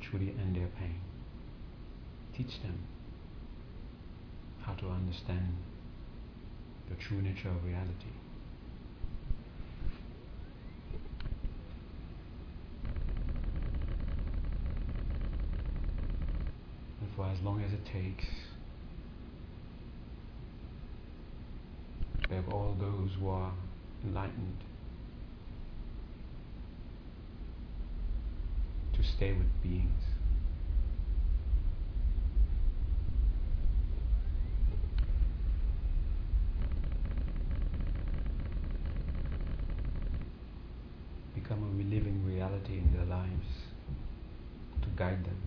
Truly 0.02 0.34
end 0.40 0.56
their 0.56 0.68
pain. 0.80 1.00
Teach 2.36 2.62
them 2.62 2.80
how 4.62 4.74
to 4.74 4.88
understand 4.90 5.56
the 6.90 6.96
true 6.96 7.22
nature 7.22 7.50
of 7.50 7.64
reality. 7.64 8.14
And 17.02 17.10
for 17.16 17.28
as 17.28 17.40
long 17.42 17.62
as 17.64 17.74
it 17.74 17.86
takes, 17.86 18.26
we 22.30 22.36
have 22.36 22.50
all 22.50 22.76
those 22.80 23.12
who 23.20 23.30
are 23.30 23.54
enlightened 24.04 24.58
to 28.94 29.04
stay 29.18 29.34
with 29.34 29.64
beings. 29.64 30.04
Become 41.34 41.64
a 41.64 41.84
living 41.84 42.24
reality 42.28 42.78
in 42.78 42.94
their 42.94 43.06
lives 43.06 43.48
to 44.84 44.88
guide 44.96 45.26
them. 45.26 45.42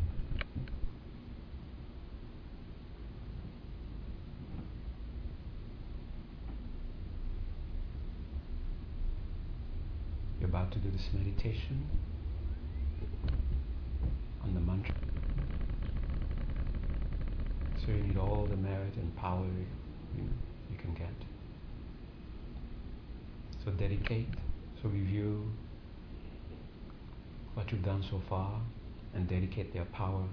You're 10.41 10.49
about 10.49 10.73
to 10.73 10.79
do 10.81 10.91
this 10.91 11.07
meditation 11.13 11.87
on 14.43 14.55
the 14.55 14.61
mantra. 14.61 14.95
So 17.79 17.93
you 17.93 18.03
need 18.03 18.17
and 18.97 19.15
power 19.17 19.47
you, 20.17 20.25
you 20.71 20.79
can 20.79 20.95
get. 20.95 21.13
So 23.65 23.71
dedicate, 23.73 24.29
so 24.83 24.89
review 24.89 25.53
what 27.55 27.71
you've 27.71 27.85
done 27.85 28.03
so 28.09 28.21
far 28.29 28.61
and 29.15 29.29
dedicate 29.29 29.73
their 29.75 29.85
power 29.87 30.25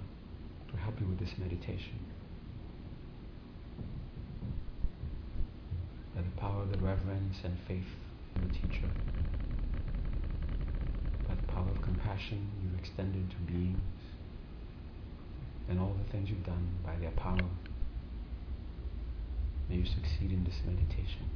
to 0.70 0.76
help 0.76 1.00
you 1.00 1.06
with 1.06 1.18
this 1.18 1.36
meditation. 1.38 1.98
By 6.14 6.22
the 6.22 6.40
power 6.40 6.62
of 6.62 6.70
the 6.70 6.78
reverence 6.78 7.36
and 7.44 7.56
faith 7.66 7.84
of 8.34 8.42
the 8.42 8.58
teacher, 8.58 8.88
by 11.26 11.34
the 11.34 11.52
power 11.52 11.68
of 11.70 11.82
compassion 11.82 12.50
you've 12.62 12.78
extended 12.78 13.30
to 13.30 13.36
beings, 13.52 13.80
and 15.68 15.78
all 15.78 15.94
the 16.02 16.10
things 16.10 16.30
you've 16.30 16.46
done 16.46 16.66
by 16.84 16.96
their 16.96 17.10
power, 17.10 17.44
may 19.68 19.76
you 19.76 19.84
succeed 19.84 20.32
in 20.32 20.44
this 20.44 20.60
meditation. 20.66 21.28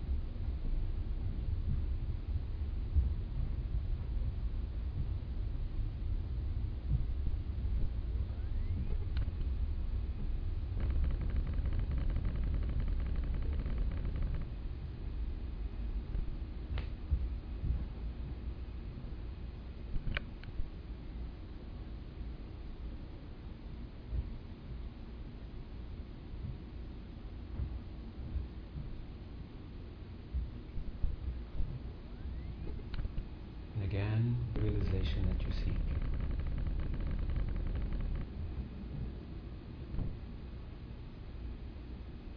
And 33.74 33.84
again, 33.84 34.36
the 34.54 34.60
realization 34.60 35.26
that 35.28 35.46
you 35.46 35.52
seek. 35.64 35.74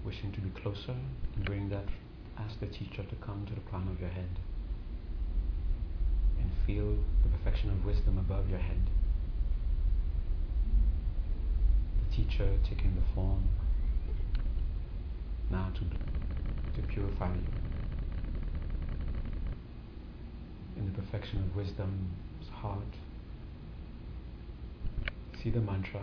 Wishing 0.06 0.32
to 0.32 0.40
be 0.42 0.50
closer, 0.66 0.96
and 1.36 1.46
bring 1.46 1.70
that, 1.70 1.86
ask 2.40 2.60
the 2.60 2.66
teacher 2.66 3.04
to 3.04 3.16
come 3.24 3.46
to 3.46 3.54
the 3.54 3.62
crown 3.62 3.88
of 3.88 4.00
your 4.00 4.10
head 4.10 4.40
and 6.40 6.50
feel 6.66 6.98
the 7.24 7.30
perfection 7.38 7.70
of 7.70 7.86
wisdom 7.86 8.18
above 8.18 8.50
your 8.50 8.58
head. 8.58 8.90
The 12.10 12.16
teacher 12.16 12.50
taking 12.68 12.96
the 12.96 13.14
form 13.14 13.44
now 15.52 15.72
to, 15.76 15.82
to 16.82 16.88
purify 16.88 17.32
you 17.34 17.44
in 20.78 20.86
the 20.86 21.02
perfection 21.02 21.40
of 21.40 21.56
wisdom's 21.56 22.50
heart. 22.52 22.80
See 25.42 25.50
the 25.50 25.62
mantra. 25.62 26.02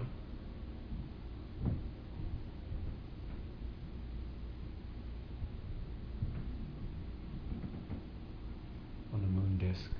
On 9.12 9.20
the 9.20 9.26
moon 9.26 9.58
disk. 9.58 9.90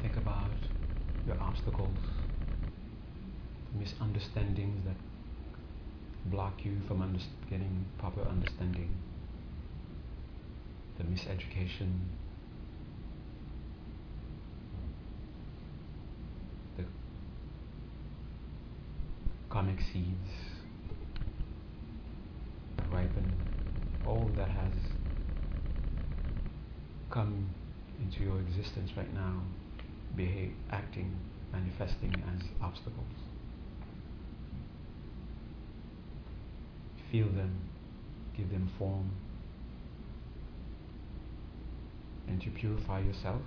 Think 0.00 0.16
about 0.16 0.50
your 1.26 1.40
obstacles, 1.40 1.96
the 3.72 3.78
misunderstandings 3.78 4.84
that 4.84 4.96
block 6.26 6.64
you 6.64 6.76
from 6.88 6.98
underst- 6.98 7.48
getting 7.48 7.84
proper 7.98 8.22
understanding 8.22 8.90
the 10.98 11.01
miseducation, 11.12 11.98
the 16.76 16.84
karmic 19.50 19.80
seeds 19.92 20.30
ripen, 22.90 23.32
all 24.06 24.30
that 24.36 24.48
has 24.48 24.72
come 27.10 27.48
into 28.00 28.22
your 28.22 28.38
existence 28.40 28.90
right 28.96 29.12
now, 29.14 29.42
behave, 30.16 30.52
acting, 30.70 31.14
manifesting 31.52 32.22
as 32.34 32.42
obstacles. 32.62 33.06
Feel 37.10 37.26
them, 37.26 37.54
give 38.36 38.50
them 38.50 38.70
form, 38.78 39.10
and 42.32 42.40
to 42.40 42.50
purify 42.50 42.98
yourself 43.00 43.42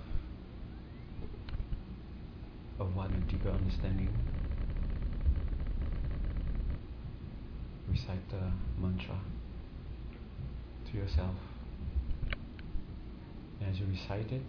of 2.78 2.94
one 2.94 3.12
a 3.12 3.30
deeper 3.30 3.50
understanding. 3.50 4.08
Recite 7.90 8.30
the 8.30 8.52
mantra 8.80 9.18
to 10.88 10.96
yourself. 10.96 11.34
And 13.60 13.70
as 13.74 13.80
you 13.80 13.86
recite 13.90 14.30
it, 14.30 14.46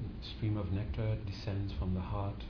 a 0.00 0.36
stream 0.36 0.58
of 0.58 0.70
nectar 0.70 1.16
descends 1.24 1.72
from 1.78 1.94
the 1.94 2.00
heart, 2.00 2.44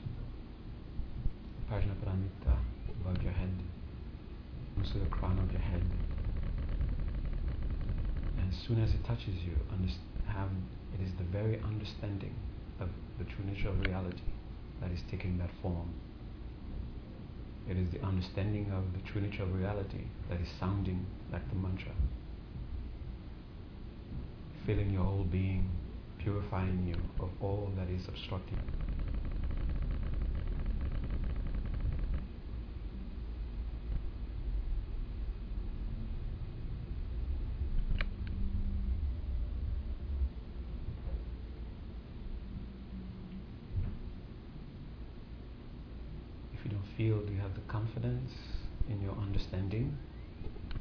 Prajnaparamita, 1.71 2.57
above 2.89 3.23
your 3.23 3.31
head, 3.31 3.63
comes 4.75 4.91
to 4.91 4.99
the 4.99 5.05
crown 5.05 5.39
of 5.39 5.49
your 5.53 5.61
head 5.61 5.83
as 8.55 8.67
soon 8.67 8.81
as 8.81 8.91
it 8.91 9.03
touches 9.05 9.35
you, 9.45 9.55
have, 10.27 10.49
it 10.93 11.03
is 11.03 11.11
the 11.17 11.23
very 11.23 11.61
understanding 11.61 12.33
of 12.79 12.89
the 13.17 13.23
true 13.25 13.45
nature 13.45 13.69
of 13.69 13.79
reality 13.81 14.31
that 14.81 14.91
is 14.91 14.99
taking 15.09 15.37
that 15.37 15.49
form. 15.61 15.93
It 17.69 17.77
is 17.77 17.89
the 17.91 18.01
understanding 18.05 18.71
of 18.71 18.83
the 18.93 19.09
true 19.09 19.21
nature 19.21 19.43
of 19.43 19.53
reality 19.55 20.05
that 20.29 20.39
is 20.39 20.47
sounding 20.59 21.05
like 21.31 21.47
the 21.49 21.55
mantra. 21.55 21.93
Filling 24.65 24.91
your 24.91 25.03
whole 25.03 25.23
being, 25.23 25.69
purifying 26.19 26.85
you 26.87 26.97
of 27.19 27.29
all 27.41 27.71
that 27.77 27.89
is 27.89 28.07
obstructing. 28.07 28.59
If 46.53 46.71
you 46.71 46.77
don't 46.77 46.97
feel, 46.97 47.21
do 47.27 47.33
you 47.33 47.39
have 47.41 47.53
the 47.53 47.61
confidence 47.67 48.31
in 48.89 48.99
your 49.01 49.15
understanding 49.45 49.97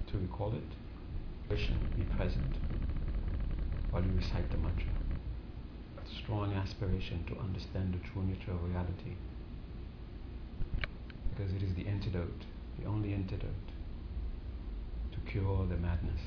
to 0.07 0.19
recall 0.19 0.53
it? 0.55 0.63
Vision, 1.49 1.79
be 1.95 2.03
present 2.05 2.57
while 3.91 4.03
you 4.03 4.13
recite 4.17 4.51
the 4.51 4.57
mantra. 4.57 4.89
Strong 6.23 6.55
aspiration 6.55 7.25
to 7.27 7.39
understand 7.39 7.93
the 7.93 8.09
true 8.09 8.25
nature 8.25 8.53
of 8.53 8.65
reality. 8.65 9.17
Because 11.31 11.53
it 11.53 11.63
is 11.63 11.75
the 11.75 11.87
antidote, 11.87 12.45
the 12.79 12.87
only 12.87 13.13
antidote 13.13 13.51
to 15.13 15.31
cure 15.31 15.67
the 15.67 15.77
madness. 15.77 16.21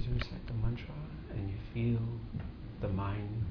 as 0.00 0.06
you 0.06 0.14
recite 0.14 0.46
the 0.46 0.54
mantra 0.80 0.94
and 1.34 1.50
you 1.50 1.56
feel 1.72 2.00
the 2.80 2.88
mind 2.88 3.44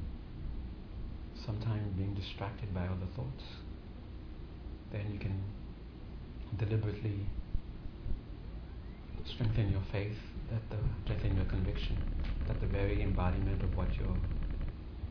sometimes 1.46 1.96
being 1.96 2.14
distracted 2.14 2.74
by 2.74 2.86
other 2.86 3.08
thoughts, 3.16 3.44
then 4.92 5.06
you 5.12 5.20
can 5.20 5.42
deliberately 6.58 7.26
strengthen 9.26 9.72
your 9.72 9.82
faith, 9.92 10.18
that 10.52 10.62
the 10.70 10.78
strengthen 11.04 11.36
your 11.36 11.46
conviction 11.46 11.98
that 12.48 12.60
the 12.60 12.66
very 12.66 13.02
embodiment 13.04 13.62
of 13.62 13.78
what 13.78 13.88
you're 13.96 14.18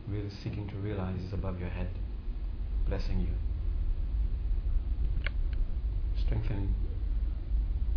really 0.09 0.29
seeking 0.43 0.67
to 0.67 0.75
realize 0.75 1.21
is 1.21 1.31
above 1.31 1.57
your 1.59 1.69
head, 1.69 1.87
blessing 2.87 3.21
you. 3.21 3.29
Strengthen 6.21 6.75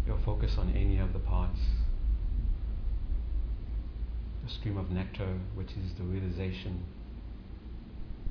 your 0.07 0.19
focus 0.25 0.53
on 0.59 0.73
any 0.77 0.99
of 0.99 1.13
the 1.13 1.19
parts 1.19 1.59
a 4.45 4.49
stream 4.51 4.77
of 4.77 4.91
nectar, 4.91 5.39
which 5.55 5.71
is 5.73 5.95
the 5.99 6.03
realization, 6.05 6.85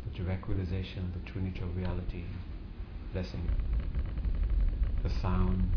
the 0.06 0.18
direct 0.24 0.48
realization 0.48 1.00
of 1.06 1.14
the 1.14 1.32
true 1.32 1.42
nature 1.42 1.64
of 1.64 1.76
reality, 1.78 2.24
blessing, 3.14 3.50
the 5.04 5.10
sound, 5.22 5.70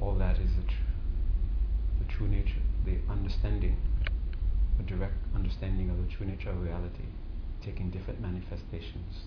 all 0.00 0.14
that 0.14 0.38
is 0.38 0.50
the, 0.56 0.62
tr- 0.62 0.74
the 1.98 2.12
true 2.12 2.28
nature, 2.28 2.60
the 2.84 2.98
understanding, 3.10 3.76
the 4.76 4.82
direct 4.84 5.14
understanding 5.34 5.88
of 5.90 5.96
the 5.96 6.12
true 6.14 6.26
nature 6.26 6.50
of 6.50 6.62
reality, 6.62 7.06
taking 7.62 7.90
different 7.90 8.20
manifestations. 8.20 9.24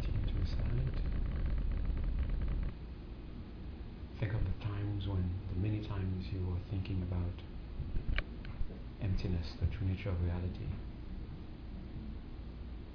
Continue 0.00 0.26
to 0.26 0.34
recite. 0.40 1.00
Think 4.20 4.32
of 4.34 4.40
the 4.44 4.64
times 4.64 5.08
when, 5.08 5.24
the 5.52 5.60
many 5.60 5.80
times 5.86 6.26
you 6.32 6.40
were 6.46 6.58
thinking 6.70 7.02
about 7.02 7.42
emptiness, 9.02 9.46
the 9.60 9.66
true 9.76 9.86
nature 9.86 10.10
of 10.10 10.22
reality, 10.22 10.68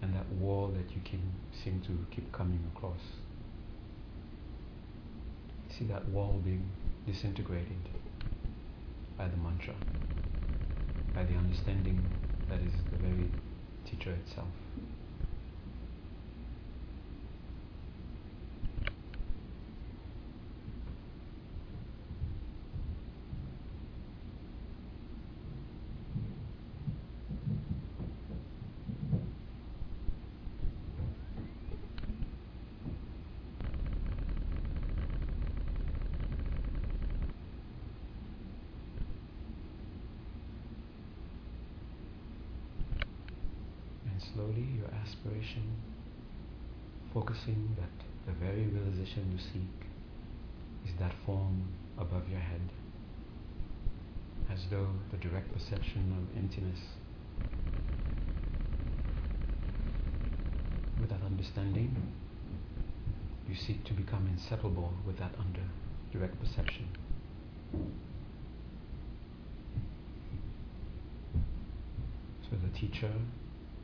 and 0.01 0.14
that 0.16 0.28
wall 0.34 0.68
that 0.70 0.93
you 0.95 1.01
keep, 1.03 1.20
seem 1.64 1.82
to 1.82 2.05
keep 2.16 2.32
coming 2.32 2.60
across. 2.76 2.99
See 5.78 5.86
that 5.86 6.07
wall 6.10 6.41
being 6.43 6.70
disintegrated 7.05 7.89
by 9.18 9.28
the 9.28 9.38
mantra, 9.38 9.76
by 11.14 11.24
the 11.24 11.36
understanding 11.36 12.01
that 12.49 12.60
is 12.60 12.74
the 12.91 12.97
very 12.97 13.30
teacher 13.86 14.12
itself. 14.12 14.47
And 44.05 44.19
slowly 44.34 44.68
your 44.78 44.90
aspiration, 45.02 45.64
focusing 47.14 47.76
that 47.80 47.90
the 48.28 48.34
very 48.46 48.68
realization 48.68 49.32
you 49.32 49.40
seek 49.40 49.90
is 50.86 50.92
that 51.00 51.14
form 51.26 51.68
above 51.98 52.30
your 52.30 52.40
head, 52.40 52.62
as 54.52 54.60
though 54.70 54.88
the 55.12 55.18
direct 55.18 55.52
perception 55.54 56.14
of 56.18 56.38
emptiness. 56.38 56.80
With 61.00 61.10
that 61.10 61.24
understanding, 61.26 61.96
you 63.48 63.56
seek 63.56 63.84
to 63.86 63.94
become 63.94 64.28
inseparable 64.28 64.94
with 65.08 65.18
that 65.18 65.32
under 65.40 65.64
direct 66.12 66.40
perception. 66.40 66.88
So 72.44 72.58
the 72.64 72.78
teacher, 72.78 73.12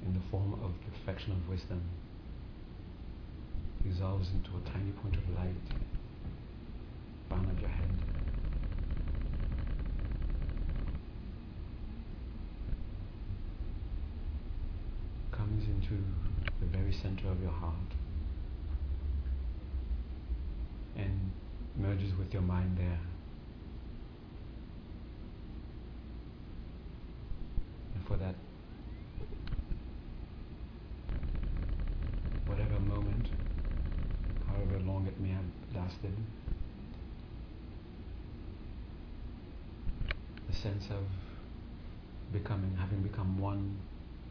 in 0.06 0.14
the 0.14 0.20
form 0.32 0.54
of 0.64 0.72
perfection 0.92 1.32
of 1.34 1.50
wisdom, 1.50 1.82
dissolves 3.84 4.30
into 4.32 4.52
a 4.52 4.70
tiny 4.70 4.92
point 4.92 5.16
of 5.16 5.30
light, 5.36 5.56
crown 7.30 7.58
your 7.60 7.70
head. 7.70 7.90
Comes 15.32 15.66
into 15.66 16.04
the 16.60 16.66
very 16.68 16.94
center 16.94 17.28
of 17.30 17.42
your 17.42 17.52
heart 17.52 17.74
and 20.96 21.32
merges 21.78 22.16
with 22.18 22.32
your 22.34 22.42
mind 22.42 22.78
there. 22.78 23.00
And 27.96 28.08
for 28.08 28.18
that, 28.18 28.36
whatever 32.46 32.80
moment, 32.80 33.28
however 34.48 34.80
long 34.80 35.06
it 35.08 35.20
may 35.20 35.30
have 35.30 35.44
lasted, 35.76 36.16
the 40.50 40.55
sense 40.66 40.86
of 40.90 41.06
becoming, 42.34 42.76
having 42.80 43.04
become 43.04 43.40
one 43.40 43.78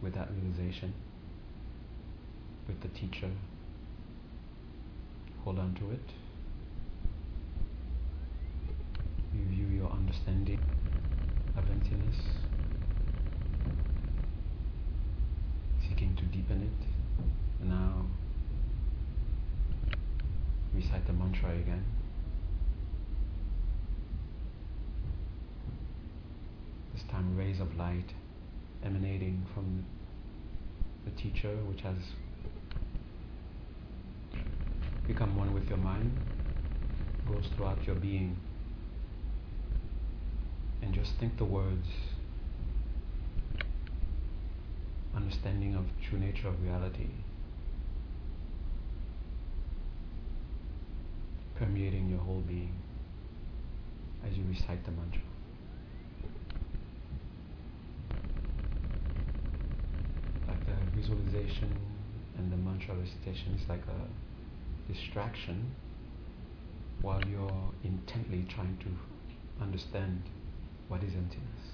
with 0.02 0.14
that 0.14 0.28
realization, 0.32 0.92
with 2.66 2.80
the 2.80 2.88
teacher, 2.88 3.30
hold 5.44 5.60
on 5.60 5.72
to 5.76 5.92
it. 5.92 6.10
You 9.32 9.44
view 9.48 9.68
your 9.78 9.92
understanding 9.92 10.58
of 11.56 11.70
emptiness, 11.70 12.16
seeking 15.88 16.16
to 16.16 16.24
deepen 16.24 16.64
it. 16.64 17.64
Now, 17.64 18.06
recite 20.74 21.06
the 21.06 21.12
mantra 21.12 21.50
again. 21.50 21.84
This 26.94 27.02
time, 27.10 27.36
rays 27.36 27.60
light 27.76 28.12
emanating 28.84 29.46
from 29.54 29.84
the 31.04 31.10
teacher, 31.20 31.54
which 31.68 31.82
has 31.82 31.96
become 35.06 35.36
one 35.36 35.52
with 35.52 35.68
your 35.68 35.78
mind, 35.78 36.12
goes 37.28 37.48
throughout 37.56 37.82
your 37.86 37.96
being 37.96 38.36
and 40.82 40.94
just 40.94 41.12
think 41.18 41.36
the 41.38 41.44
words 41.44 41.86
understanding 45.16 45.74
of 45.74 45.84
true 46.02 46.18
nature 46.18 46.48
of 46.48 46.62
reality 46.62 47.08
permeating 51.54 52.10
your 52.10 52.18
whole 52.18 52.42
being 52.46 52.74
as 54.26 54.36
you 54.36 54.44
recite 54.48 54.84
the 54.84 54.90
mantra. 54.90 55.20
Like 60.48 60.66
the 60.66 60.72
visualization 60.94 61.76
and 62.38 62.52
the 62.52 62.56
mantra 62.56 62.94
recitation 62.94 63.54
is 63.54 63.68
like 63.68 63.82
a 63.88 64.92
distraction 64.92 65.74
while 67.02 67.22
you're 67.22 67.72
intently 67.84 68.44
trying 68.48 68.76
to 68.78 68.88
understand 69.62 70.22
what 70.88 71.02
is 71.02 71.14
emptiness? 71.14 71.73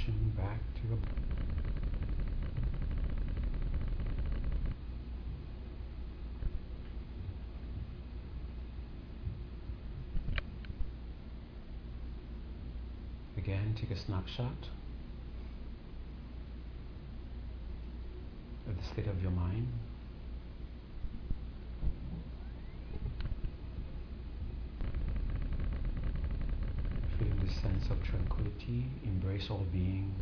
Attention 0.00 0.32
back 0.36 0.60
to 0.74 0.98
Again, 13.36 13.74
take 13.80 13.90
a 13.90 13.96
snapshot 13.96 14.68
of 18.68 18.76
the 18.76 18.84
state 18.84 19.06
of 19.06 19.20
your 19.22 19.30
mind. 19.30 19.66
Feeling 27.18 27.40
this 27.44 27.54
sense 27.62 27.90
of 27.90 28.02
tranquility, 28.02 28.84
all 29.48 29.64
beings. 29.72 30.14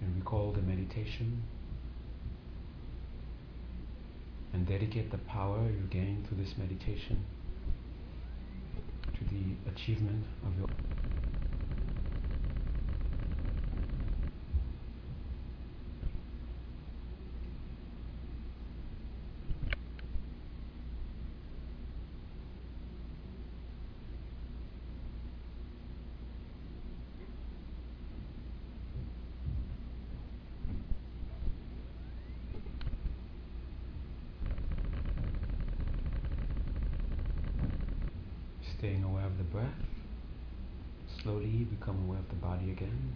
And 0.00 0.16
recall 0.16 0.52
the 0.52 0.62
meditation 0.62 1.42
and 4.52 4.66
dedicate 4.66 5.10
the 5.10 5.18
power 5.18 5.62
you 5.68 5.86
gain 5.90 6.24
through 6.26 6.42
this 6.42 6.54
meditation 6.56 7.24
to 9.14 9.24
the 9.24 9.70
achievement 9.70 10.24
of 10.46 10.56
your 10.56 10.68
staying 38.78 39.02
aware 39.04 39.24
of 39.24 39.38
the 39.38 39.44
breath. 39.44 39.68
Slowly 41.22 41.66
become 41.70 42.04
aware 42.04 42.18
of 42.18 42.28
the 42.28 42.34
body 42.34 42.70
again. 42.70 43.12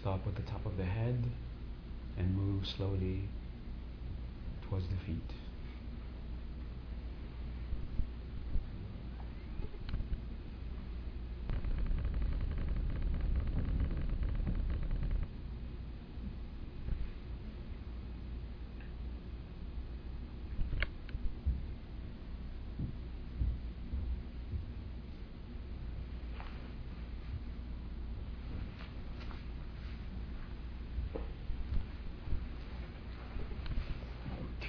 Stop 0.00 0.20
at 0.26 0.36
the 0.36 0.42
top 0.42 0.64
of 0.66 0.76
the 0.76 0.84
head 0.84 1.24
and 2.16 2.36
move 2.36 2.64
slowly 2.76 3.28
towards 4.68 4.86
the 4.88 4.96
feet. 5.04 5.32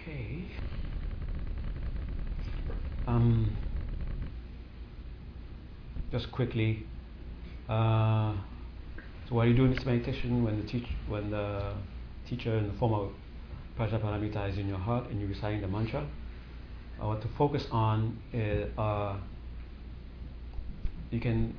Okay. 0.07 0.45
Um, 3.07 3.55
just 6.17 6.31
quickly, 6.31 6.83
uh, 7.69 8.33
so 9.27 9.35
while 9.35 9.45
you're 9.45 9.55
doing 9.55 9.73
this 9.73 9.85
meditation, 9.85 10.43
when 10.43 10.59
the 10.59 10.67
teach, 10.67 10.87
when 11.07 11.29
the 11.29 11.73
teacher 12.27 12.57
in 12.57 12.67
the 12.67 12.73
form 12.79 12.93
of 12.93 13.11
Prajnaparamita 13.77 14.49
is 14.49 14.57
in 14.57 14.67
your 14.67 14.79
heart 14.79 15.09
and 15.09 15.19
you're 15.19 15.29
reciting 15.29 15.61
the 15.61 15.67
mantra, 15.67 16.07
uh, 16.99 17.07
what 17.07 17.21
to 17.21 17.27
focus 17.37 17.65
on 17.71 18.19
is 18.33 18.67
uh, 18.77 19.15
you 21.11 21.19
can 21.19 21.55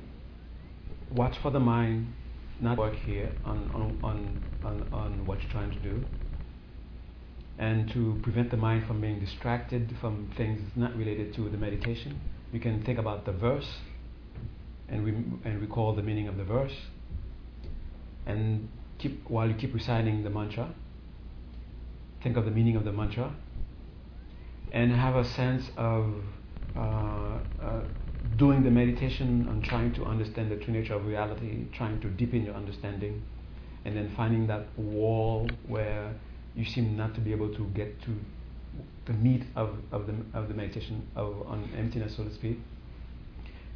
watch 1.15 1.37
for 1.41 1.51
the 1.51 1.59
mind 1.59 2.13
not 2.59 2.77
work 2.77 2.95
here 3.05 3.31
on, 3.45 3.57
on, 3.73 3.99
on, 4.03 4.43
on, 4.65 4.87
on 4.91 5.25
what 5.25 5.41
you're 5.41 5.51
trying 5.51 5.71
to 5.71 5.79
do 5.79 6.03
and 7.57 7.89
to 7.91 8.19
prevent 8.23 8.51
the 8.51 8.57
mind 8.57 8.85
from 8.85 8.99
being 8.99 9.19
distracted 9.19 9.95
from 10.01 10.29
things 10.35 10.59
not 10.75 10.95
related 10.97 11.33
to 11.33 11.49
the 11.49 11.57
meditation, 11.57 12.19
you 12.51 12.59
can 12.59 12.83
think 12.83 12.97
about 12.99 13.25
the 13.25 13.31
verse 13.31 13.77
and, 14.89 15.05
re- 15.05 15.49
and 15.49 15.61
recall 15.61 15.93
the 15.93 16.03
meaning 16.03 16.27
of 16.27 16.37
the 16.37 16.43
verse. 16.43 16.75
And 18.25 18.69
keep 18.97 19.27
while 19.29 19.47
you 19.47 19.55
keep 19.55 19.73
reciting 19.73 20.23
the 20.23 20.29
mantra, 20.29 20.73
think 22.21 22.37
of 22.37 22.45
the 22.45 22.51
meaning 22.51 22.75
of 22.75 22.83
the 22.83 22.91
mantra, 22.91 23.33
and 24.71 24.91
have 24.91 25.15
a 25.15 25.25
sense 25.25 25.71
of 25.77 26.13
uh, 26.75 26.79
uh, 26.79 27.81
doing 28.37 28.63
the 28.63 28.69
meditation 28.69 29.47
and 29.49 29.63
trying 29.63 29.93
to 29.93 30.05
understand 30.05 30.51
the 30.51 30.57
true 30.57 30.73
nature 30.73 30.93
of 30.93 31.05
reality, 31.05 31.65
trying 31.71 31.99
to 32.01 32.07
deepen 32.09 32.45
your 32.45 32.53
understanding, 32.53 33.23
and 33.85 33.95
then 33.95 34.11
finding 34.15 34.45
that 34.47 34.67
wall 34.77 35.49
where 35.67 36.13
you 36.55 36.65
seem 36.65 36.97
not 36.97 37.15
to 37.15 37.21
be 37.21 37.31
able 37.31 37.53
to 37.55 37.65
get 37.73 38.01
to 38.01 38.11
the 39.05 39.13
meat 39.13 39.43
of, 39.55 39.77
of 39.91 40.05
the 40.05 40.13
of 40.37 40.47
the 40.47 40.53
meditation 40.53 41.07
of 41.15 41.47
on 41.47 41.67
emptiness, 41.75 42.15
so 42.17 42.23
to 42.23 42.33
speak, 42.33 42.59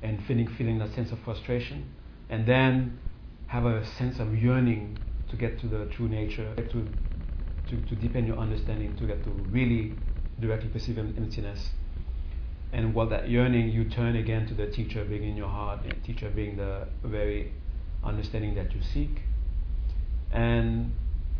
and 0.03 0.23
feeling 0.25 0.47
feeling 0.47 0.77
that 0.79 0.93
sense 0.93 1.11
of 1.11 1.19
frustration, 1.19 1.85
and 2.29 2.45
then 2.45 2.99
have 3.47 3.65
a 3.65 3.85
sense 3.85 4.19
of 4.19 4.35
yearning 4.35 4.99
to 5.29 5.35
get 5.35 5.59
to 5.59 5.67
the 5.67 5.85
true 5.85 6.07
nature, 6.07 6.53
to 6.55 6.87
to, 7.67 7.77
to 7.77 7.95
deepen 7.95 8.27
your 8.27 8.37
understanding, 8.37 8.95
to 8.97 9.07
get 9.07 9.23
to 9.23 9.29
really 9.29 9.95
directly 10.39 10.69
perceive 10.69 10.97
emptiness. 10.97 11.69
And 12.73 12.93
while 12.93 13.07
that 13.07 13.29
yearning, 13.29 13.69
you 13.69 13.85
turn 13.85 14.15
again 14.15 14.47
to 14.47 14.53
the 14.53 14.67
teacher 14.67 15.05
being 15.05 15.23
in 15.23 15.37
your 15.37 15.47
heart, 15.47 15.85
and 15.85 16.03
teacher 16.03 16.29
being 16.29 16.57
the 16.57 16.87
very 17.03 17.53
understanding 18.03 18.55
that 18.55 18.73
you 18.73 18.81
seek. 18.81 19.21
And 20.31 20.91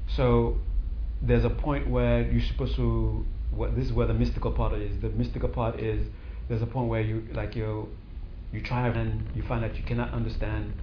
so 0.08 0.58
there's 1.22 1.44
a 1.44 1.50
point 1.50 1.90
where 1.90 2.22
you're 2.22 2.46
supposed 2.46 2.76
to 2.76 3.26
what 3.52 3.76
this 3.76 3.86
is 3.86 3.94
where 3.94 4.08
the 4.08 4.14
mystical 4.14 4.52
part 4.52 4.74
is 4.74 5.00
the 5.02 5.10
mystical 5.10 5.48
part 5.48 5.80
is 5.80 6.08
there's 6.50 6.62
a 6.62 6.66
point 6.66 6.90
where 6.90 7.02
you 7.02 7.26
like 7.34 7.56
you 7.56 7.88
you 8.54 8.62
try 8.62 8.88
and 8.88 9.28
you 9.34 9.42
find 9.42 9.64
that 9.64 9.76
you 9.76 9.84
cannot 9.84 10.14
understand 10.14 10.74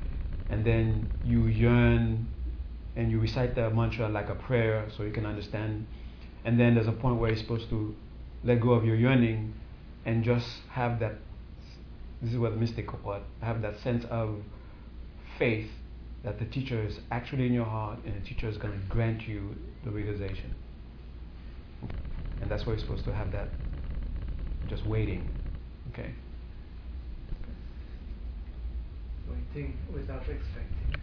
and 0.48 0.64
then 0.64 1.08
you 1.24 1.46
yearn 1.46 2.26
and 2.96 3.10
you 3.10 3.20
recite 3.20 3.54
the 3.54 3.70
mantra 3.70 4.08
like 4.08 4.28
a 4.28 4.34
prayer 4.34 4.86
so 4.96 5.04
you 5.04 5.12
can 5.12 5.24
understand 5.24 5.86
and 6.44 6.58
then 6.58 6.74
there's 6.74 6.88
a 6.88 6.92
point 6.92 7.16
where 7.16 7.30
you're 7.30 7.38
supposed 7.38 7.70
to 7.70 7.94
let 8.44 8.60
go 8.60 8.72
of 8.72 8.84
your 8.84 8.96
yearning 8.96 9.54
and 10.04 10.24
just 10.24 10.48
have 10.70 10.98
that 10.98 11.14
this 12.20 12.32
is 12.32 12.38
where 12.38 12.50
the 12.50 12.56
mystical 12.56 12.98
part 12.98 13.22
have 13.40 13.62
that 13.62 13.78
sense 13.80 14.04
of 14.10 14.42
faith 15.38 15.70
that 16.22 16.38
the 16.38 16.44
teacher 16.44 16.82
is 16.82 17.00
actually 17.10 17.46
in 17.46 17.52
your 17.52 17.64
heart 17.64 17.98
and 18.04 18.14
the 18.14 18.26
teacher 18.26 18.48
is 18.48 18.58
going 18.58 18.72
to 18.72 18.86
grant 18.88 19.26
you 19.26 19.56
the 19.84 19.90
realization. 19.90 20.54
And 22.40 22.50
that's 22.50 22.66
where 22.66 22.76
you're 22.76 22.84
supposed 22.84 23.04
to 23.06 23.14
have 23.14 23.32
that 23.32 23.48
just 24.66 24.84
waiting. 24.84 25.30
Okay? 25.92 26.14
Waiting 29.30 29.76
without 29.92 30.20
expecting. 30.28 31.00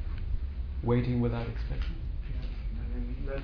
Waiting 0.84 1.22
without 1.22 1.48
expecting. 1.48 1.96
Yeah. 2.30 2.82
I 2.82 2.98
mean, 2.98 3.16
not, 3.26 3.42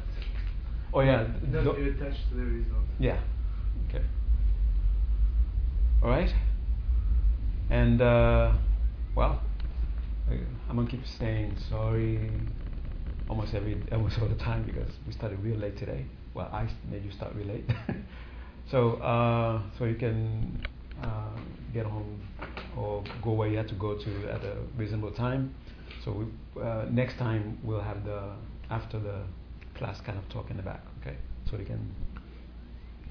Oh, 0.94 1.02
yeah. 1.02 1.28
not 1.52 1.64
do- 1.64 1.74
be 1.74 1.90
attached 1.90 2.30
to 2.30 2.36
the 2.36 2.44
result. 2.44 2.86
Yeah. 3.00 3.20
Okay. 3.90 4.04
All 6.02 6.10
right. 6.10 6.34
And 7.70 8.02
uh, 8.02 8.54
well, 9.16 9.42
I- 10.30 10.40
I'm 10.70 10.76
gonna 10.76 10.88
keep 10.90 11.06
saying 11.08 11.58
sorry 11.70 12.40
almost 13.30 13.54
every 13.54 13.78
almost 13.92 14.20
all 14.22 14.28
the 14.28 14.36
time 14.36 14.64
because 14.64 14.92
we 15.08 15.14
started 15.14 15.40
real 15.44 15.58
late 15.58 15.78
today. 15.78 16.06
Well, 16.34 16.50
I 16.52 16.68
made 16.92 17.04
you 17.06 17.12
start 17.12 17.34
real 17.36 17.48
late. 17.48 17.70
so 18.70 18.94
uh, 18.96 19.62
so 19.78 19.86
you 19.86 19.96
can 19.96 20.66
uh, 21.04 21.40
get 21.74 21.86
home 21.86 22.20
or 22.78 23.04
go 23.22 23.32
where 23.34 23.50
you 23.50 23.58
had 23.58 23.68
to 23.68 23.76
go 23.76 23.96
to 23.96 24.32
at 24.32 24.44
a 24.44 24.56
reasonable 24.78 25.12
time. 25.12 25.54
So 26.04 26.12
we, 26.12 26.62
uh, 26.62 26.86
next 26.90 27.18
time 27.18 27.58
we'll 27.64 27.82
have 27.82 28.04
the 28.06 28.32
after 28.70 29.00
the 29.00 29.22
class 29.76 30.02
kind 30.02 30.18
of 30.18 30.28
talk 30.30 30.50
in 30.50 30.58
the 30.58 30.64
back. 30.64 30.82
Okay. 31.02 31.16
So 31.50 31.58
we 31.58 31.66
can 31.66 31.94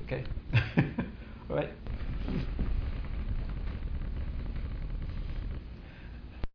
Okay? 0.04 0.24
All 1.50 1.56
right? 1.56 1.70